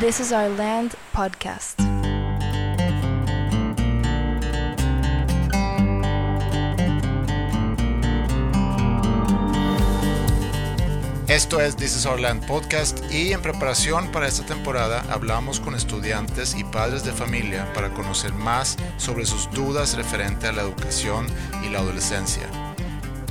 This 0.00 0.18
is 0.18 0.32
Our 0.32 0.48
Land 0.56 0.94
podcast. 1.12 1.78
Esto 11.28 11.60
es 11.60 11.76
This 11.76 11.94
is 11.96 12.06
Our 12.06 12.18
Land 12.18 12.46
Podcast 12.46 13.12
y 13.12 13.34
en 13.34 13.42
preparación 13.42 14.10
para 14.10 14.26
esta 14.26 14.46
temporada 14.46 15.04
hablamos 15.10 15.60
con 15.60 15.74
estudiantes 15.74 16.54
y 16.54 16.64
padres 16.64 17.04
de 17.04 17.12
familia 17.12 17.70
para 17.74 17.90
conocer 17.90 18.32
más 18.32 18.78
sobre 18.96 19.26
sus 19.26 19.50
dudas 19.50 19.98
referente 19.98 20.46
a 20.46 20.52
la 20.52 20.62
educación 20.62 21.26
y 21.62 21.68
la 21.68 21.80
adolescencia. 21.80 22.48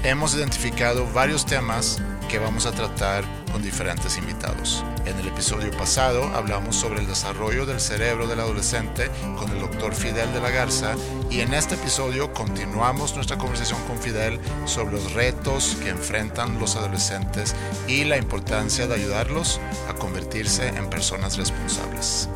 Hemos 0.04 0.36
identificado 0.36 1.12
varios 1.14 1.48
temas 1.48 2.00
que 2.30 2.38
vamos 2.38 2.68
a 2.68 2.72
tratar 2.72 3.24
con 3.52 3.64
diferentes 3.64 4.20
invitados. 4.20 4.86
En 5.10 5.18
el 5.18 5.28
episodio 5.28 5.72
pasado 5.72 6.24
hablamos 6.36 6.76
sobre 6.76 7.00
el 7.00 7.08
desarrollo 7.08 7.66
del 7.66 7.80
cerebro 7.80 8.28
del 8.28 8.42
adolescente 8.42 9.10
con 9.40 9.50
el 9.50 9.60
doctor 9.60 9.96
Fidel 9.96 10.32
de 10.34 10.40
la 10.40 10.52
Garza 10.52 10.94
y 11.32 11.40
en 11.40 11.56
este 11.56 11.74
episodio 11.74 12.32
continuamos 12.32 13.16
nuestra 13.16 13.40
conversación 13.40 13.84
con 13.88 13.98
Fidel 13.98 14.40
sobre 14.66 14.94
los 14.94 15.14
retos 15.14 15.78
que 15.82 15.90
enfrentan 15.90 16.60
los 16.60 16.76
adolescentes 16.76 17.56
y 17.88 18.04
la 18.04 18.18
importancia 18.18 18.86
de 18.86 18.94
ayudarlos 18.94 19.60
a 19.90 19.96
convertirse 19.96 20.68
en 20.68 20.88
personas 20.92 21.38
responsables. 21.38 22.30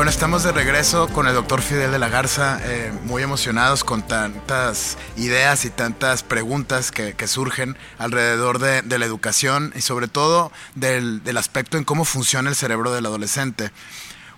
Bueno, 0.00 0.12
estamos 0.12 0.44
de 0.44 0.52
regreso 0.52 1.08
con 1.08 1.28
el 1.28 1.34
doctor 1.34 1.60
Fidel 1.60 1.92
de 1.92 1.98
la 1.98 2.08
Garza, 2.08 2.58
eh, 2.64 2.90
muy 3.04 3.22
emocionados 3.22 3.84
con 3.84 4.00
tantas 4.00 4.96
ideas 5.18 5.66
y 5.66 5.70
tantas 5.70 6.22
preguntas 6.22 6.90
que, 6.90 7.14
surgen 7.26 7.76
alrededor 7.98 8.60
de, 8.60 8.98
la 8.98 9.04
educación 9.04 9.74
y 9.76 9.82
sobre 9.82 10.08
todo 10.08 10.52
del, 10.74 11.22
del 11.22 11.36
aspecto 11.36 11.76
en 11.76 11.84
cómo 11.84 12.06
funciona 12.06 12.48
el 12.48 12.56
cerebro 12.56 12.92
del 12.92 13.04
adolescente. 13.04 13.72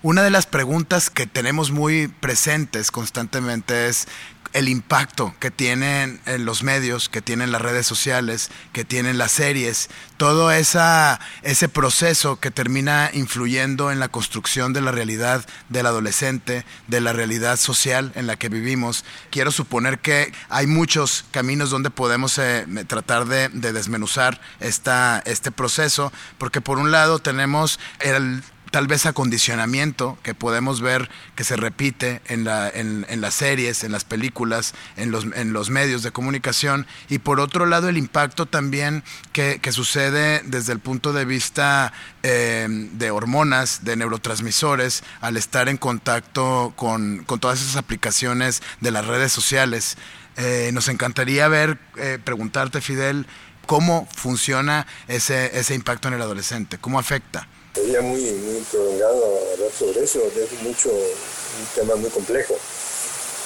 Una 0.03 0.25
de 0.25 0.31
las 0.31 0.47
preguntas 0.47 1.11
que 1.11 1.29
tenemos 1.29 1.71
muy 1.71 2.09
presentes 2.09 2.91
constantemente 2.91 3.87
es 3.87 4.09
el 4.53 4.69
impacto 4.69 5.35
que 5.41 5.51
tienen 5.51 6.21
en 6.27 6.45
los 6.45 6.63
medios, 6.63 7.09
que 7.09 7.23
tienen 7.23 7.53
las 7.53 7.63
redes 7.63 7.87
sociales, 7.87 8.51
que 8.73 8.85
tienen 8.85 9.19
las 9.19 9.33
series, 9.33 9.89
todo 10.17 10.53
esa, 10.53 11.21
ese 11.43 11.69
proceso 11.69 12.39
que 12.39 12.51
termina 12.51 13.11
influyendo 13.13 13.91
en 13.91 13.99
la 13.99 14.09
construcción 14.09 14.73
de 14.73 14.81
la 14.81 14.93
realidad 14.93 15.45
del 15.69 15.87
adolescente, 15.87 16.65
de 16.87 17.01
la 17.01 17.13
realidad 17.13 17.57
social 17.57 18.13
en 18.15 18.27
la 18.27 18.37
que 18.37 18.49
vivimos. 18.49 19.05
Quiero 19.31 19.51
suponer 19.51 19.99
que 20.01 20.33
hay 20.49 20.67
muchos 20.67 21.25
caminos 21.31 21.71
donde 21.71 21.91
podemos 21.91 22.39
eh, 22.39 22.67
tratar 22.87 23.27
de, 23.27 23.49
de 23.49 23.73
desmenuzar 23.73 24.41
esta, 24.61 25.23
este 25.25 25.51
proceso, 25.51 26.13
porque 26.39 26.61
por 26.61 26.79
un 26.79 26.91
lado 26.91 27.19
tenemos 27.19 27.81
el 28.01 28.43
tal 28.73 28.87
vez 28.87 29.05
acondicionamiento 29.05 30.19
que 30.23 30.35
podemos 30.35 30.81
ver 30.81 31.11
que 31.37 31.45
se 31.45 31.57
repite 31.57 32.23
en, 32.27 32.45
la, 32.45 32.71
en, 32.71 33.21
las 33.21 33.35
series, 33.35 33.85
en 33.85 33.93
las 33.93 34.05
películas, 34.05 34.75
en 34.97 35.11
los, 35.11 35.27
en 35.35 35.53
los 35.53 35.69
medios 35.69 36.03
de 36.03 36.11
comunicación, 36.11 36.87
y 37.11 37.19
por 37.19 37.39
otro 37.39 37.67
lado 37.67 37.91
el 37.91 37.99
impacto 37.99 38.47
también 38.47 39.05
que, 39.33 39.61
sucede 39.73 40.43
desde 40.47 40.73
el 40.73 40.81
punto 40.81 41.13
de 41.13 41.27
vista 41.27 41.93
eh, 42.23 42.67
de 42.69 43.11
hormonas, 43.11 43.85
de 43.85 43.95
neurotransmisores, 43.97 45.05
al 45.21 45.37
estar 45.37 45.69
en 45.69 45.77
contacto 45.77 46.73
con, 46.75 47.27
todas 47.41 47.61
esas 47.61 47.77
aplicaciones 47.77 48.63
de 48.81 48.91
las 48.91 49.07
redes 49.07 49.33
sociales. 49.33 49.99
Eh, 50.39 50.71
nos 50.73 50.89
encantaría 50.89 51.47
ver, 51.49 51.79
eh, 51.97 52.19
preguntarte, 52.25 52.81
Fidel, 52.81 53.27
cómo 53.67 54.09
funciona 54.17 54.87
ese, 55.09 55.59
ese 55.59 55.75
impacto 55.75 56.09
en 56.09 56.15
el 56.15 56.23
adolescente, 56.23 56.79
cómo 56.79 56.99
afecta. 56.99 57.49
Sería 57.75 58.03
muy, 58.03 58.21
muy 58.21 58.61
prolongado 58.71 59.39
hablar 59.53 59.71
sobre 59.73 60.05
eso, 60.05 60.21
es 60.25 60.63
mucho, 60.63 60.91
un 60.91 61.67
tema 61.75 61.97
muy 61.97 62.11
complejo. 62.11 62.55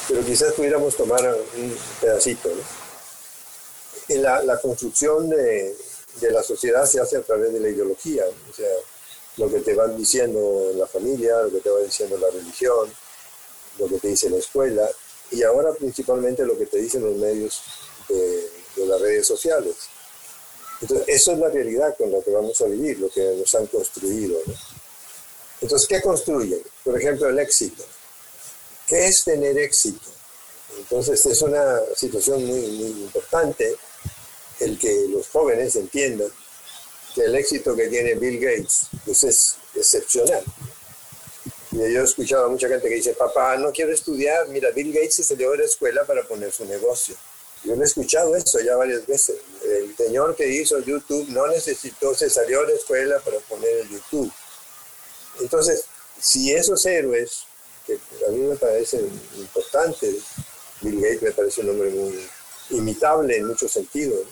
Pero 0.08 0.24
quizás 0.24 0.52
pudiéramos 0.52 0.96
tomar 0.96 1.22
un 1.56 1.76
pedacito. 2.00 2.50
En 4.08 4.22
la, 4.22 4.42
la 4.42 4.60
construcción 4.60 5.28
de, 5.28 5.76
de, 6.20 6.30
la 6.30 6.42
sociedad 6.42 6.86
se 6.86 7.00
hace 7.00 7.16
a 7.16 7.22
través 7.22 7.52
de 7.52 7.60
la 7.60 7.68
ideología, 7.68 8.24
o 8.26 8.54
sea, 8.54 8.70
lo 9.36 9.50
que 9.50 9.60
te 9.60 9.74
van 9.74 9.96
diciendo 9.96 10.70
en 10.72 10.78
la 10.78 10.86
familia, 10.86 11.42
lo 11.42 11.50
que 11.50 11.60
te 11.60 11.70
va 11.70 11.80
diciendo 11.80 12.16
la 12.18 12.30
religión, 12.30 12.92
lo 13.78 13.86
que 13.88 13.98
te 13.98 14.08
dice 14.08 14.30
la 14.30 14.38
escuela, 14.38 14.88
y 15.30 15.42
ahora 15.42 15.72
principalmente 15.72 16.44
lo 16.44 16.56
que 16.56 16.66
te 16.66 16.78
dicen 16.78 17.02
los 17.02 17.16
medios 17.16 17.62
de, 18.08 18.50
de 18.76 18.86
las 18.86 19.00
redes 19.00 19.26
sociales. 19.26 19.74
Entonces, 20.80 21.08
eso 21.08 21.32
es 21.32 21.38
la 21.38 21.48
realidad 21.48 21.96
con 21.96 22.12
la 22.12 22.20
que 22.20 22.30
vamos 22.30 22.60
a 22.60 22.66
vivir, 22.66 22.98
lo 22.98 23.08
que 23.08 23.22
nos 23.38 23.54
han 23.54 23.66
construido. 23.66 24.38
Entonces, 25.60 25.88
¿qué 25.88 26.02
construyen? 26.02 26.60
Por 26.84 26.98
ejemplo, 26.98 27.28
el 27.28 27.38
éxito. 27.38 27.84
¿Qué 28.86 29.06
es 29.06 29.24
tener 29.24 29.58
éxito? 29.58 30.10
Entonces, 30.78 31.24
es 31.24 31.42
una 31.42 31.80
situación 31.96 32.44
muy, 32.44 32.60
muy 32.60 33.02
importante 33.02 33.76
el 34.60 34.78
que 34.78 35.06
los 35.08 35.28
jóvenes 35.28 35.76
entiendan 35.76 36.28
que 37.14 37.22
el 37.22 37.34
éxito 37.34 37.74
que 37.74 37.88
tiene 37.88 38.14
Bill 38.14 38.38
Gates 38.38 38.88
pues 39.04 39.24
es 39.24 39.56
excepcional. 39.74 40.44
Y 41.72 41.92
yo 41.92 42.00
he 42.00 42.04
escuchado 42.04 42.46
a 42.46 42.48
mucha 42.48 42.68
gente 42.68 42.88
que 42.88 42.94
dice, 42.94 43.14
papá, 43.14 43.56
no 43.56 43.72
quiero 43.72 43.92
estudiar, 43.92 44.48
mira, 44.48 44.70
Bill 44.70 44.92
Gates 44.92 45.16
se 45.16 45.24
salió 45.24 45.50
de 45.52 45.58
la 45.58 45.64
escuela 45.64 46.04
para 46.04 46.22
poner 46.26 46.52
su 46.52 46.64
negocio. 46.64 47.14
Yo 47.64 47.74
he 47.74 47.84
escuchado 47.84 48.36
eso 48.36 48.60
ya 48.60 48.76
varias 48.76 49.06
veces. 49.06 49.36
El 49.66 49.96
señor 49.96 50.36
que 50.36 50.48
hizo 50.48 50.78
YouTube 50.80 51.28
no 51.28 51.46
necesitó, 51.48 52.14
se 52.14 52.30
salió 52.30 52.62
de 52.62 52.68
la 52.68 52.74
escuela 52.74 53.18
para 53.20 53.38
poner 53.40 53.78
el 53.78 53.88
YouTube. 53.88 54.32
Entonces, 55.40 55.84
si 56.20 56.52
esos 56.52 56.84
héroes, 56.86 57.44
que 57.86 57.98
a 58.26 58.30
mí 58.30 58.38
me 58.38 58.56
parecen 58.56 59.08
importantes, 59.36 60.16
Bill 60.80 61.00
Gates 61.00 61.22
me 61.22 61.32
parece 61.32 61.60
un 61.62 61.70
hombre 61.70 61.90
muy 61.90 62.28
imitable 62.70 63.36
en 63.36 63.46
muchos 63.46 63.70
sentidos, 63.72 64.26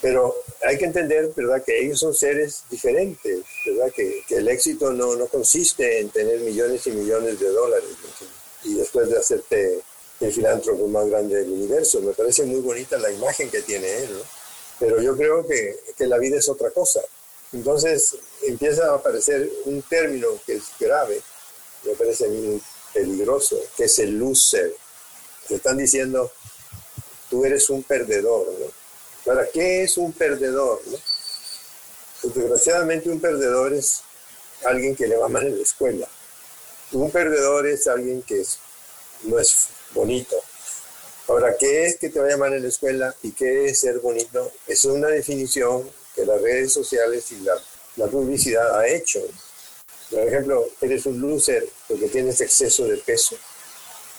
pero 0.00 0.34
hay 0.62 0.78
que 0.78 0.86
entender, 0.86 1.30
¿verdad?, 1.36 1.62
que 1.62 1.78
ellos 1.78 2.00
son 2.00 2.14
seres 2.14 2.64
diferentes, 2.70 3.40
¿verdad?, 3.66 3.92
que, 3.94 4.24
que 4.26 4.36
el 4.36 4.48
éxito 4.48 4.92
no, 4.92 5.14
no 5.14 5.26
consiste 5.26 6.00
en 6.00 6.10
tener 6.10 6.40
millones 6.40 6.86
y 6.86 6.92
millones 6.92 7.38
de 7.38 7.48
dólares 7.48 7.90
y 8.64 8.74
después 8.74 9.08
de 9.08 9.18
hacerte 9.18 9.80
el 10.20 10.32
filántropo 10.32 10.86
más 10.88 11.08
grande 11.08 11.36
del 11.36 11.50
universo. 11.50 12.00
Me 12.00 12.12
parece 12.12 12.44
muy 12.44 12.60
bonita 12.60 12.98
la 12.98 13.10
imagen 13.10 13.50
que 13.50 13.62
tiene 13.62 14.04
él, 14.04 14.12
¿no? 14.12 14.39
Pero 14.80 15.00
yo 15.00 15.16
creo 15.16 15.46
que, 15.46 15.78
que, 15.96 16.06
la 16.06 16.18
vida 16.18 16.38
es 16.38 16.48
otra 16.48 16.70
cosa. 16.70 17.00
Entonces 17.52 18.16
empieza 18.42 18.86
a 18.86 18.94
aparecer 18.96 19.48
un 19.66 19.82
término 19.82 20.28
que 20.46 20.54
es 20.54 20.64
grave, 20.80 21.20
me 21.84 21.92
parece 21.92 22.26
peligroso, 22.92 23.56
que 23.76 23.84
es 23.84 23.98
el 23.98 24.18
loser. 24.18 24.74
Te 25.46 25.56
están 25.56 25.76
diciendo, 25.76 26.32
tú 27.28 27.44
eres 27.44 27.68
un 27.70 27.82
perdedor. 27.82 28.46
¿no? 28.58 28.66
¿Para 29.24 29.46
qué 29.48 29.82
es 29.84 29.98
un 29.98 30.12
perdedor? 30.12 30.80
Pues, 32.20 32.34
desgraciadamente 32.34 33.10
un 33.10 33.20
perdedor 33.20 33.74
es 33.74 34.02
alguien 34.64 34.96
que 34.96 35.06
le 35.06 35.16
va 35.16 35.28
mal 35.28 35.46
en 35.46 35.56
la 35.56 35.62
escuela. 35.62 36.08
Un 36.92 37.10
perdedor 37.10 37.66
es 37.66 37.86
alguien 37.86 38.22
que 38.22 38.42
no 39.24 39.38
es 39.38 39.68
bonito. 39.92 40.36
Ahora, 41.30 41.56
¿qué 41.56 41.86
es 41.86 41.96
que 41.96 42.08
te 42.08 42.18
vaya 42.18 42.36
mal 42.36 42.52
en 42.54 42.62
la 42.62 42.68
escuela 42.68 43.14
y 43.22 43.30
qué 43.30 43.66
es 43.66 43.78
ser 43.78 44.00
bonito? 44.00 44.50
Es 44.66 44.84
una 44.84 45.06
definición 45.06 45.88
que 46.12 46.26
las 46.26 46.42
redes 46.42 46.72
sociales 46.72 47.30
y 47.30 47.36
la, 47.36 47.52
la 47.94 48.08
publicidad 48.08 48.76
ha 48.76 48.88
hecho. 48.88 49.20
Por 50.10 50.26
ejemplo, 50.26 50.66
eres 50.80 51.06
un 51.06 51.20
loser 51.20 51.68
porque 51.86 52.08
tienes 52.08 52.40
exceso 52.40 52.84
de 52.84 52.96
peso. 52.96 53.36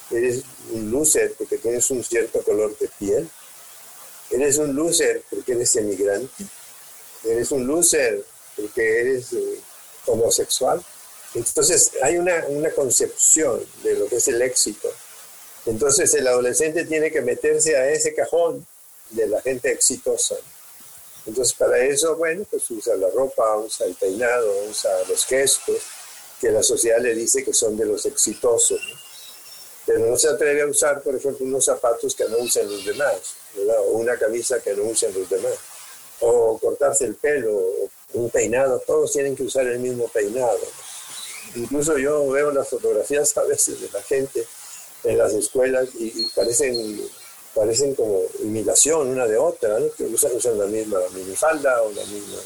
Eres 0.10 0.44
un 0.72 0.90
loser 0.90 1.34
porque 1.38 1.58
tienes 1.58 1.92
un 1.92 2.02
cierto 2.02 2.42
color 2.44 2.78
de 2.78 2.88
piel. 2.98 3.30
Eres 4.30 4.57
un 4.57 4.74
loser 4.74 5.22
porque 5.30 5.52
eres 5.52 5.75
emigrante. 5.75 6.46
Eres 7.25 7.52
un 7.52 7.68
loser 7.68 8.24
porque 8.56 9.02
eres 9.02 9.34
eh, 9.34 9.60
homosexual. 10.06 10.81
Entonces 11.34 11.92
hay 12.02 12.18
una, 12.18 12.46
una 12.48 12.72
concepción 12.72 13.62
de 13.84 13.96
lo 13.96 14.07
que 14.07 14.16
es 14.16 14.30
el 14.30 14.42
éxito 14.42 14.90
entonces 15.66 16.13
el 16.13 16.28
adolescente 16.28 16.86
tiene 16.86 17.12
que 17.12 17.22
meterse 17.22 17.75
a 17.75 17.90
ese 17.90 18.13
cajón 18.13 18.66
de 19.12 19.28
la 19.28 19.42
gente 19.42 19.72
exitosa. 19.72 20.36
Entonces 21.25 21.54
para 21.54 21.78
eso, 21.80 22.16
bueno, 22.16 22.46
pues 22.50 22.69
usa 22.72 22.96
la 22.96 23.10
ropa, 23.10 23.58
usa 23.58 23.86
el 23.86 23.96
peinado, 23.96 24.52
usa 24.69 24.90
los 25.08 25.25
gestos 25.25 25.78
que 26.40 26.50
la 26.50 26.63
sociedad 26.63 27.00
le 27.00 27.13
dice 27.13 27.44
que 27.44 27.54
son 27.54 27.78
de 27.78 27.86
los 27.86 28.06
exitosos. 28.06 28.81
Pero 29.86 30.00
no 30.00 30.18
se 30.18 30.30
atreve 30.30 30.62
a 30.62 30.68
usar, 30.68 31.02
por 31.04 31.16
ejemplo, 31.16 31.46
unos 31.46 31.66
zapatos 31.66 32.16
que 32.16 32.28
no 32.28 32.38
usen 32.40 32.69
los 32.69 32.84
demás, 32.86 33.16
o 33.57 33.92
una 33.92 34.18
camisa 34.18 34.60
que 34.60 34.74
no 34.74 34.84
usen 34.84 35.14
los 35.14 35.30
demás, 35.30 35.54
o 36.22 36.57
cortarse 36.57 37.06
el 37.06 37.16
pelo, 37.16 37.56
o 37.56 37.90
un 38.14 38.30
peinado, 38.30 38.80
todos 38.86 39.12
tienen 39.12 39.36
que 39.36 39.44
usar 39.44 39.68
el 39.68 39.80
mismo 39.80 40.07
peinado. 40.07 40.60
Incluso 41.56 41.98
yo 41.98 42.28
veo 42.30 42.52
las 42.52 42.69
fotografías 42.69 43.36
a 43.38 43.44
veces 43.44 43.81
de 43.81 43.90
la 43.92 44.02
gente 44.02 44.48
en 45.03 45.18
las 45.18 45.33
escuelas 45.33 45.89
y, 45.95 46.25
parecen, 46.36 47.01
parecen 47.53 47.95
como 47.95 48.21
imitación 48.42 49.09
una 49.09 49.27
de 49.27 49.38
otra, 49.38 49.80
¿no? 49.80 49.92
que 49.94 50.06
usan, 50.06 50.31
usan 50.36 50.57
la 50.57 50.65
misma 50.65 51.00
minifalda 51.13 51.81
o 51.81 51.92
la 51.92 52.06
misma 52.06 52.39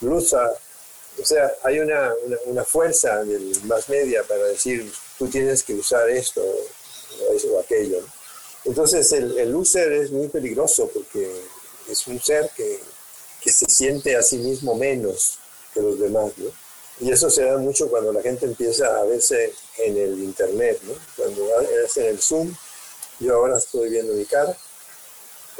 blusa. 0.00 0.52
O 1.20 1.24
sea, 1.24 1.52
hay 1.64 1.80
una, 1.80 2.12
una, 2.46 2.64
fuerza 2.64 3.24
del 3.24 3.52
más 3.64 3.88
media 3.88 4.22
para 4.22 4.44
decir, 4.44 4.90
tú 5.18 5.26
tienes 5.28 5.62
que 5.62 5.74
usar 5.74 6.08
esto 6.08 6.40
o 6.40 7.34
eso 7.34 7.48
o 7.48 7.60
aquello. 7.60 8.00
Entonces 8.64 9.10
el, 9.12 9.38
el 9.38 9.54
user 9.54 9.92
es 9.92 10.10
muy 10.10 10.28
peligroso 10.28 10.88
porque 10.92 11.30
es 11.88 12.06
un 12.06 12.20
ser 12.20 12.50
que, 12.56 12.78
que 13.42 13.50
se 13.50 13.66
siente 13.66 14.16
a 14.16 14.22
sí 14.22 14.36
mismo 14.38 14.74
menos 14.74 15.38
que 15.74 15.80
los 15.80 15.98
demás, 15.98 16.32
¿no? 16.36 16.50
Y 17.00 17.10
eso 17.10 17.30
se 17.30 17.44
da 17.44 17.56
mucho 17.56 17.88
cuando 17.88 18.12
la 18.12 18.20
gente 18.20 18.44
empieza 18.44 18.98
a 18.98 19.04
verse 19.04 19.54
en 19.78 19.96
el 19.96 20.18
internet, 20.22 20.78
¿no? 20.82 20.92
Cuando 21.16 21.60
es 21.60 21.96
en 21.96 22.06
el 22.06 22.20
Zoom, 22.20 22.54
yo 23.20 23.34
ahora 23.34 23.56
estoy 23.56 23.88
viendo 23.88 24.12
mi 24.12 24.26
cara, 24.26 24.54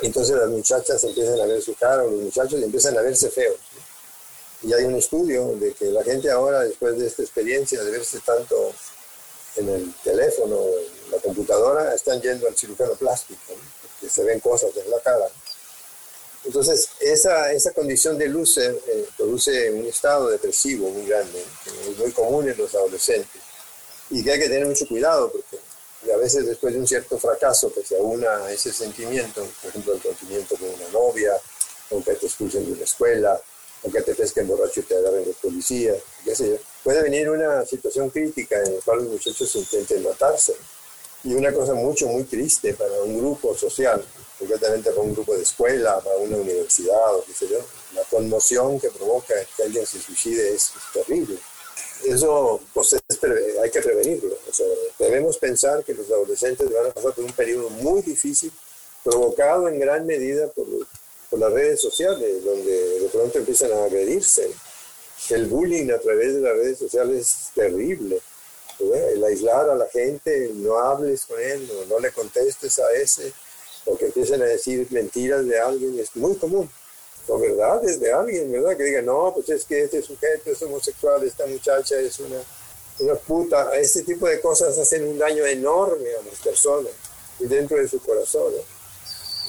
entonces 0.03 0.37
las 0.37 0.49
muchachas 0.49 1.03
empiezan 1.05 1.41
a 1.41 1.47
ver 1.47 1.63
su 1.63 1.75
cara, 1.75 2.03
o 2.05 2.11
los 2.11 2.21
muchachos 2.21 2.63
empiezan 2.63 2.97
a 2.97 3.03
verse 3.03 3.31
feos. 3.31 3.57
Y 4.63 4.73
hay 4.75 4.85
un 4.85 4.97
estudio 4.97 5.55
de 5.57 5.73
que 5.73 5.87
la 5.87 6.05
gente 6.05 6.31
ahora, 6.31 6.61
después 6.61 6.99
de 6.99 7.07
esta 7.07 7.23
experiencia 7.23 7.83
de 7.83 7.91
verse 7.91 8.21
tanto 8.21 8.73
en 9.57 9.69
el 9.69 9.95
teléfono, 10.05 10.59
en 11.05 11.11
la 11.11 11.19
computadora, 11.19 11.95
están 11.95 12.21
yendo 12.21 12.47
al 12.47 12.57
cirujano 12.57 12.93
plástico, 12.95 13.41
¿no? 13.49 13.81
porque 13.83 14.13
se 14.13 14.25
ven 14.25 14.41
cosas 14.41 14.71
en 14.77 14.91
la 14.91 15.01
cara. 15.01 15.27
Entonces, 16.45 16.89
esa, 17.01 17.53
esa 17.53 17.73
condición 17.73 18.17
de 18.17 18.29
luz 18.29 18.57
eh, 18.59 18.75
produce 19.17 19.71
un 19.71 19.87
estado 19.87 20.31
depresivo 20.31 20.89
muy 20.89 21.07
grande, 21.07 21.45
es 21.91 21.99
muy 21.99 22.13
común 22.13 22.49
en 22.49 22.57
los 22.57 22.75
adolescentes, 22.75 23.43
y 24.09 24.25
que 24.25 24.33
hay 24.33 24.41
que 24.41 24.49
tener 24.49 24.67
mucho 24.67 24.87
cuidado, 24.89 25.31
porque 25.31 25.59
a 26.13 26.17
veces 26.17 26.47
después 26.47 26.73
de 26.73 26.81
un 26.81 26.87
cierto 26.87 27.19
fracaso 27.19 27.73
que 27.73 27.85
se 27.85 27.97
aúna 27.97 28.47
a 28.47 28.53
ese 28.53 28.73
sentimiento, 28.73 29.47
por 29.61 29.71
ejemplo, 29.71 29.93
el 29.93 30.03
sentimiento 30.03 30.57
de 30.57 30.71
una 30.71 30.89
novia, 30.89 31.33
o 31.91 32.03
que 32.03 32.15
te 32.15 32.27
expulsen 32.27 32.65
de 32.65 32.73
una 32.73 32.85
escuela, 32.85 33.41
o 33.83 33.91
que 33.91 34.01
te 34.01 34.15
pesquen 34.15 34.49
borracho 34.49 34.81
y 34.81 34.83
te 34.85 34.97
agarren 34.97 35.27
los 35.27 35.37
policías, 35.37 35.99
qué 36.25 36.35
sé 36.35 36.49
yo, 36.51 36.57
puede 36.83 37.03
venir 37.03 37.29
una 37.29 37.65
situación 37.67 38.11
crítica 38.11 38.63
en 38.63 38.77
la 38.77 38.81
cual 38.83 38.99
los 38.99 39.09
muchachos 39.09 39.55
intenten 39.57 40.03
matarse. 40.03 40.55
Y 41.23 41.35
una 41.35 41.53
cosa 41.53 41.75
mucho, 41.75 42.07
muy 42.07 42.25
triste 42.25 42.73
para 42.75 43.03
un 43.03 43.19
grupo 43.19 43.55
social, 43.55 44.03
concretamente 44.41 44.91
para 44.91 45.03
un 45.03 45.13
grupo 45.13 45.37
de 45.37 45.43
escuela, 45.43 46.01
para 46.01 46.17
una 46.17 46.39
universidad 46.39 47.15
o 47.15 47.23
qué 47.25 47.35
sé 47.35 47.47
yo, 47.47 47.59
la 47.95 48.03
conmoción 48.05 48.81
que 48.81 48.89
provoca 48.89 49.35
que 49.55 49.63
alguien 49.63 49.87
se 49.87 50.01
suicide 50.01 50.55
es, 50.55 50.73
terrible. 50.95 51.37
Eso 52.07 52.61
pues, 52.73 52.97
hay 53.63 53.71
que 53.71 53.83
prevenirlo. 53.83 54.35
debemos 54.99 55.37
pensar 55.37 55.85
que 55.85 55.93
los 55.93 56.11
adolescentes 56.11 56.73
van 56.73 56.87
a 56.87 56.91
pasar 56.91 57.13
por 57.13 57.25
un 57.25 57.33
periodo 57.33 57.69
muy 57.69 58.01
difícil, 58.01 58.51
provocado 59.05 59.69
en 59.69 59.79
gran 59.79 60.07
medida 60.07 60.49
por, 60.49 60.67
por 61.29 61.39
las 61.39 61.53
redes 61.53 61.81
sociales, 61.83 62.43
donde 62.43 63.01
de 63.01 63.09
pronto 63.11 63.39
empiezan 63.39 63.73
a 63.73 63.85
agredirse. 63.85 64.51
El 65.29 65.47
bullying 65.47 65.91
a 65.91 65.99
través 65.99 66.35
de 66.35 66.41
las 66.41 66.55
redes 66.55 66.79
sociales 66.79 67.19
es 67.19 67.55
terrible. 67.55 68.19
El 68.79 69.23
aislar 69.23 69.69
a 69.69 69.75
la 69.75 69.87
gente, 69.89 70.51
no 70.55 70.79
hables 70.79 71.27
con 71.27 71.39
él, 71.39 71.69
no, 71.69 71.85
no 71.85 72.01
le 72.01 72.11
contestes 72.13 72.79
a 72.79 72.91
ese, 72.93 73.35
o 73.91 73.97
que 73.97 74.07
empiecen 74.07 74.43
a 74.43 74.47
decir 74.47 74.87
mentiras 74.91 75.45
de 75.47 75.59
alguien, 75.59 75.99
es 75.99 76.15
muy 76.17 76.37
común. 76.37 76.71
O 77.29 77.39
verdades 77.39 78.01
de 78.01 78.13
alguien, 78.13 78.51
¿verdad? 78.51 78.77
Que 78.77 78.85
digan, 78.85 79.07
no, 79.07 79.33
pues 79.35 79.49
es 79.51 79.65
que 79.65 79.85
este 79.85 80.03
sujeto 80.03 80.51
es 80.51 80.63
homosexual, 80.63 81.23
esta 81.23 81.47
muchacha 81.47 81.99
es 81.99 82.19
una, 82.21 82.41
una 83.01 83.15
puta. 83.15 83.77
Este 83.79 84.03
tipo 84.03 84.27
de 84.27 84.41
cosas 84.41 84.77
hacen 84.79 85.07
un 85.07 85.19
daño 85.19 85.45
enorme 85.47 86.09
a 86.21 86.25
las 86.25 86.41
personas 86.43 86.93
y 87.39 87.47
dentro 87.47 87.77
de 87.77 87.89
su 87.89 88.01
corazón. 88.01 88.53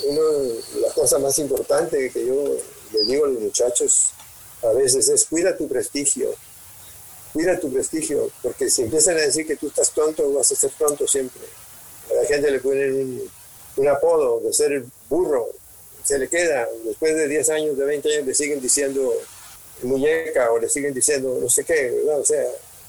Una 0.05 0.21
de 0.21 0.61
las 0.81 0.93
cosas 0.93 1.21
más 1.21 1.37
importantes 1.39 2.11
que 2.11 2.25
yo 2.25 2.55
le 2.93 3.05
digo 3.05 3.25
a 3.25 3.29
los 3.29 3.39
muchachos 3.39 4.11
a 4.63 4.73
veces 4.73 5.07
es 5.09 5.25
cuida 5.25 5.57
tu 5.57 5.67
prestigio, 5.67 6.33
cuida 7.33 7.59
tu 7.59 7.71
prestigio, 7.71 8.29
porque 8.43 8.69
si 8.69 8.83
empiezan 8.83 9.17
a 9.17 9.21
decir 9.21 9.47
que 9.47 9.55
tú 9.55 9.67
estás 9.67 9.91
tonto, 9.91 10.31
vas 10.33 10.51
a 10.51 10.55
ser 10.55 10.71
tonto 10.71 11.07
siempre. 11.07 11.41
A 12.11 12.13
la 12.13 12.25
gente 12.25 12.51
le 12.51 12.59
ponen 12.59 12.93
un 12.93 13.31
un 13.77 13.87
apodo 13.87 14.39
de 14.41 14.53
ser 14.53 14.71
el 14.71 14.85
burro, 15.09 15.49
se 16.03 16.17
le 16.17 16.27
queda, 16.27 16.67
después 16.83 17.15
de 17.15 17.27
10 17.27 17.49
años, 17.51 17.77
de 17.77 17.85
20 17.85 18.13
años, 18.13 18.27
le 18.27 18.33
siguen 18.33 18.61
diciendo 18.61 19.13
muñeca 19.83 20.51
o 20.51 20.59
le 20.59 20.69
siguen 20.69 20.93
diciendo 20.93 21.37
no 21.41 21.49
sé 21.49 21.63
qué. 21.63 22.03
O 22.09 22.25
sea, 22.25 22.43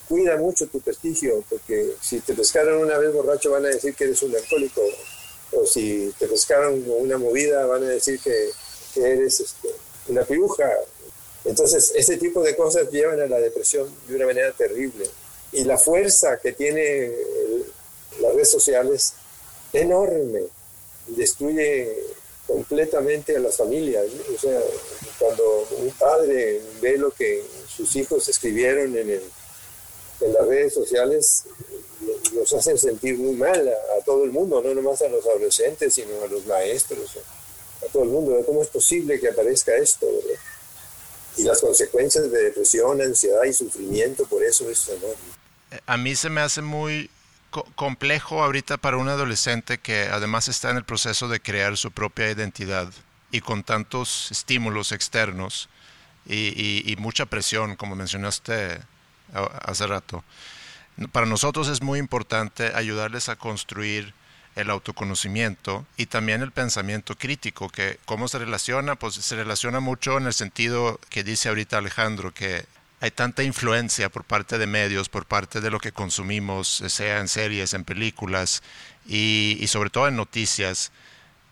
cuida 0.08 0.36
mucho 0.36 0.66
tu 0.66 0.80
prestigio, 0.80 1.44
porque 1.48 1.94
si 2.00 2.20
te 2.20 2.34
pescaron 2.34 2.78
una 2.78 2.98
vez 2.98 3.12
borracho 3.12 3.50
van 3.50 3.66
a 3.66 3.68
decir 3.68 3.94
que 3.94 4.04
eres 4.04 4.22
un 4.22 4.34
alcohólico, 4.34 4.82
o 5.52 5.66
si 5.66 6.12
te 6.18 6.26
pescaron 6.26 6.84
una 6.86 7.18
movida 7.18 7.66
van 7.66 7.84
a 7.84 7.88
decir 7.88 8.18
que, 8.20 8.50
eres 8.96 9.40
este, 9.40 9.68
una 10.08 10.22
piruja. 10.22 10.70
Entonces, 11.44 11.92
ese 11.94 12.18
tipo 12.18 12.42
de 12.42 12.54
cosas 12.54 12.90
llevan 12.90 13.20
a 13.20 13.26
la 13.26 13.38
depresión 13.38 13.88
de 14.06 14.16
una 14.16 14.26
manera 14.26 14.52
terrible. 14.52 15.06
Y 15.52 15.64
la 15.64 15.76
fuerza 15.76 16.38
que 16.38 16.52
tiene 16.52 17.10
las 18.20 18.34
redes 18.34 18.50
sociales, 18.50 19.14
enorme 19.72 20.42
destruye 21.06 21.96
completamente 22.46 23.36
a 23.36 23.40
las 23.40 23.56
familias. 23.56 24.04
O 24.34 24.38
sea, 24.38 24.60
cuando 25.18 25.66
un 25.78 25.90
padre 25.92 26.60
ve 26.80 26.98
lo 26.98 27.10
que 27.10 27.44
sus 27.68 27.94
hijos 27.96 28.28
escribieron 28.28 28.96
en, 28.96 29.10
en 29.10 30.32
las 30.32 30.46
redes 30.46 30.74
sociales, 30.74 31.44
los 32.34 32.52
hacen 32.52 32.78
sentir 32.78 33.18
muy 33.18 33.34
mal 33.34 33.68
a, 33.68 34.04
todo 34.04 34.24
el 34.24 34.32
mundo, 34.32 34.62
no 34.62 34.74
nomás 34.74 35.02
a 35.02 35.08
los 35.08 35.24
adolescentes, 35.26 35.94
sino 35.94 36.22
a 36.22 36.26
los 36.26 36.44
maestros, 36.46 37.18
a, 37.82 37.92
todo 37.92 38.04
el 38.04 38.10
mundo. 38.10 38.42
¿Cómo 38.44 38.62
es 38.62 38.68
posible 38.68 39.20
que 39.20 39.28
aparezca 39.28 39.74
esto? 39.76 40.06
Y 41.36 41.44
las 41.44 41.60
consecuencias 41.60 42.30
de 42.30 42.42
depresión, 42.44 43.00
ansiedad 43.00 43.44
y 43.44 43.52
sufrimiento 43.52 44.24
por 44.26 44.42
eso 44.42 44.68
es 44.68 44.88
enorme. 44.88 45.16
A 45.86 45.96
mí 45.96 46.14
se 46.14 46.28
me 46.28 46.42
hace 46.42 46.60
muy 46.60 47.10
complejo 47.74 48.42
ahorita 48.42 48.78
para 48.78 48.96
un 48.96 49.08
adolescente 49.08 49.78
que 49.78 50.08
además 50.10 50.48
está 50.48 50.70
en 50.70 50.78
el 50.78 50.84
proceso 50.84 51.28
de 51.28 51.40
crear 51.40 51.76
su 51.76 51.90
propia 51.90 52.30
identidad 52.30 52.92
y 53.30 53.40
con 53.40 53.62
tantos 53.62 54.30
estímulos 54.30 54.92
externos 54.92 55.68
y, 56.26 56.94
mucha 56.98 57.26
presión, 57.26 57.76
como 57.76 57.96
mencionaste 57.96 58.80
hace 59.32 59.86
rato. 59.86 60.24
Para 61.10 61.26
nosotros 61.26 61.68
es 61.68 61.82
muy 61.82 61.98
importante 61.98 62.72
ayudarles 62.74 63.28
a 63.28 63.36
construir 63.36 64.14
el 64.54 64.70
autoconocimiento 64.70 65.86
y 65.96 66.06
también 66.06 66.42
el 66.42 66.52
pensamiento 66.52 67.16
crítico, 67.16 67.70
que 67.70 67.98
cómo 68.04 68.28
se 68.28 68.38
relaciona, 68.38 68.96
pues 68.96 69.14
se 69.14 69.36
relaciona 69.36 69.80
mucho 69.80 70.18
en 70.18 70.26
el 70.26 70.34
sentido 70.34 71.00
que 71.08 71.24
dice 71.24 71.48
ahorita 71.48 71.78
Alejandro, 71.78 72.34
que 72.34 72.66
hay 73.02 73.10
tanta 73.10 73.42
influencia 73.42 74.10
por 74.10 74.22
parte 74.22 74.58
de 74.58 74.68
medios, 74.68 75.08
por 75.08 75.26
parte 75.26 75.60
de 75.60 75.70
lo 75.70 75.80
que 75.80 75.90
consumimos, 75.90 76.84
sea 76.86 77.18
en 77.18 77.26
series, 77.26 77.74
en 77.74 77.82
películas 77.82 78.62
y, 79.08 79.60
sobre 79.66 79.90
todo 79.90 80.06
en 80.06 80.14
noticias. 80.14 80.92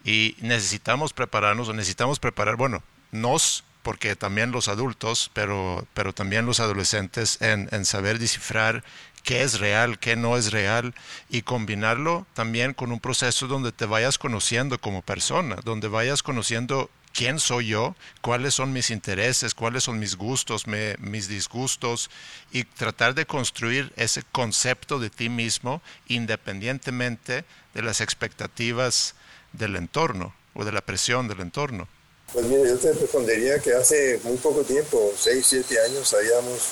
Y 0.04 0.36
necesitamos 0.42 1.12
prepararnos, 1.12 1.68
o 1.68 1.72
necesitamos 1.72 2.20
preparar, 2.20 2.54
bueno, 2.54 2.84
nos, 3.10 3.64
porque 3.82 4.14
también 4.14 4.52
los 4.52 4.68
adultos, 4.68 5.32
pero, 5.34 5.88
pero 5.92 6.12
también 6.12 6.46
los 6.46 6.60
adolescentes, 6.60 7.42
en, 7.42 7.68
en 7.72 7.84
saber 7.84 8.20
descifrar 8.20 8.84
qué 9.24 9.42
es 9.42 9.58
real, 9.58 9.98
qué 9.98 10.14
no 10.14 10.36
es 10.36 10.52
real 10.52 10.94
y 11.28 11.42
combinarlo 11.42 12.28
también 12.32 12.74
con 12.74 12.92
un 12.92 13.00
proceso 13.00 13.48
donde 13.48 13.72
te 13.72 13.86
vayas 13.86 14.18
conociendo 14.18 14.80
como 14.80 15.02
persona, 15.02 15.56
donde 15.64 15.88
vayas 15.88 16.22
conociendo 16.22 16.90
quién 17.14 17.38
soy 17.38 17.68
yo, 17.68 17.94
cuáles 18.22 18.54
son 18.54 18.72
mis 18.72 18.90
intereses, 18.90 19.54
cuáles 19.54 19.84
son 19.84 19.98
mis 19.98 20.16
gustos, 20.16 20.66
mis 20.66 21.28
disgustos 21.28 22.10
y 22.52 22.64
tratar 22.64 23.14
de 23.14 23.26
construir 23.26 23.92
ese 23.96 24.22
concepto 24.32 24.98
de 24.98 25.10
ti 25.10 25.28
mismo 25.28 25.82
independientemente 26.08 27.44
de 27.74 27.82
las 27.82 28.00
expectativas 28.00 29.14
del 29.52 29.76
entorno 29.76 30.34
o 30.54 30.64
de 30.64 30.72
la 30.72 30.80
presión 30.80 31.28
del 31.28 31.40
entorno. 31.40 31.88
Pues 32.32 32.46
mira, 32.46 32.68
yo 32.68 32.78
te 32.78 32.92
respondería 32.92 33.58
que 33.58 33.74
hace 33.74 34.20
muy 34.22 34.36
poco 34.36 34.62
tiempo, 34.62 35.12
6, 35.16 35.44
7 35.44 35.80
años, 35.80 36.08
sabíamos, 36.08 36.68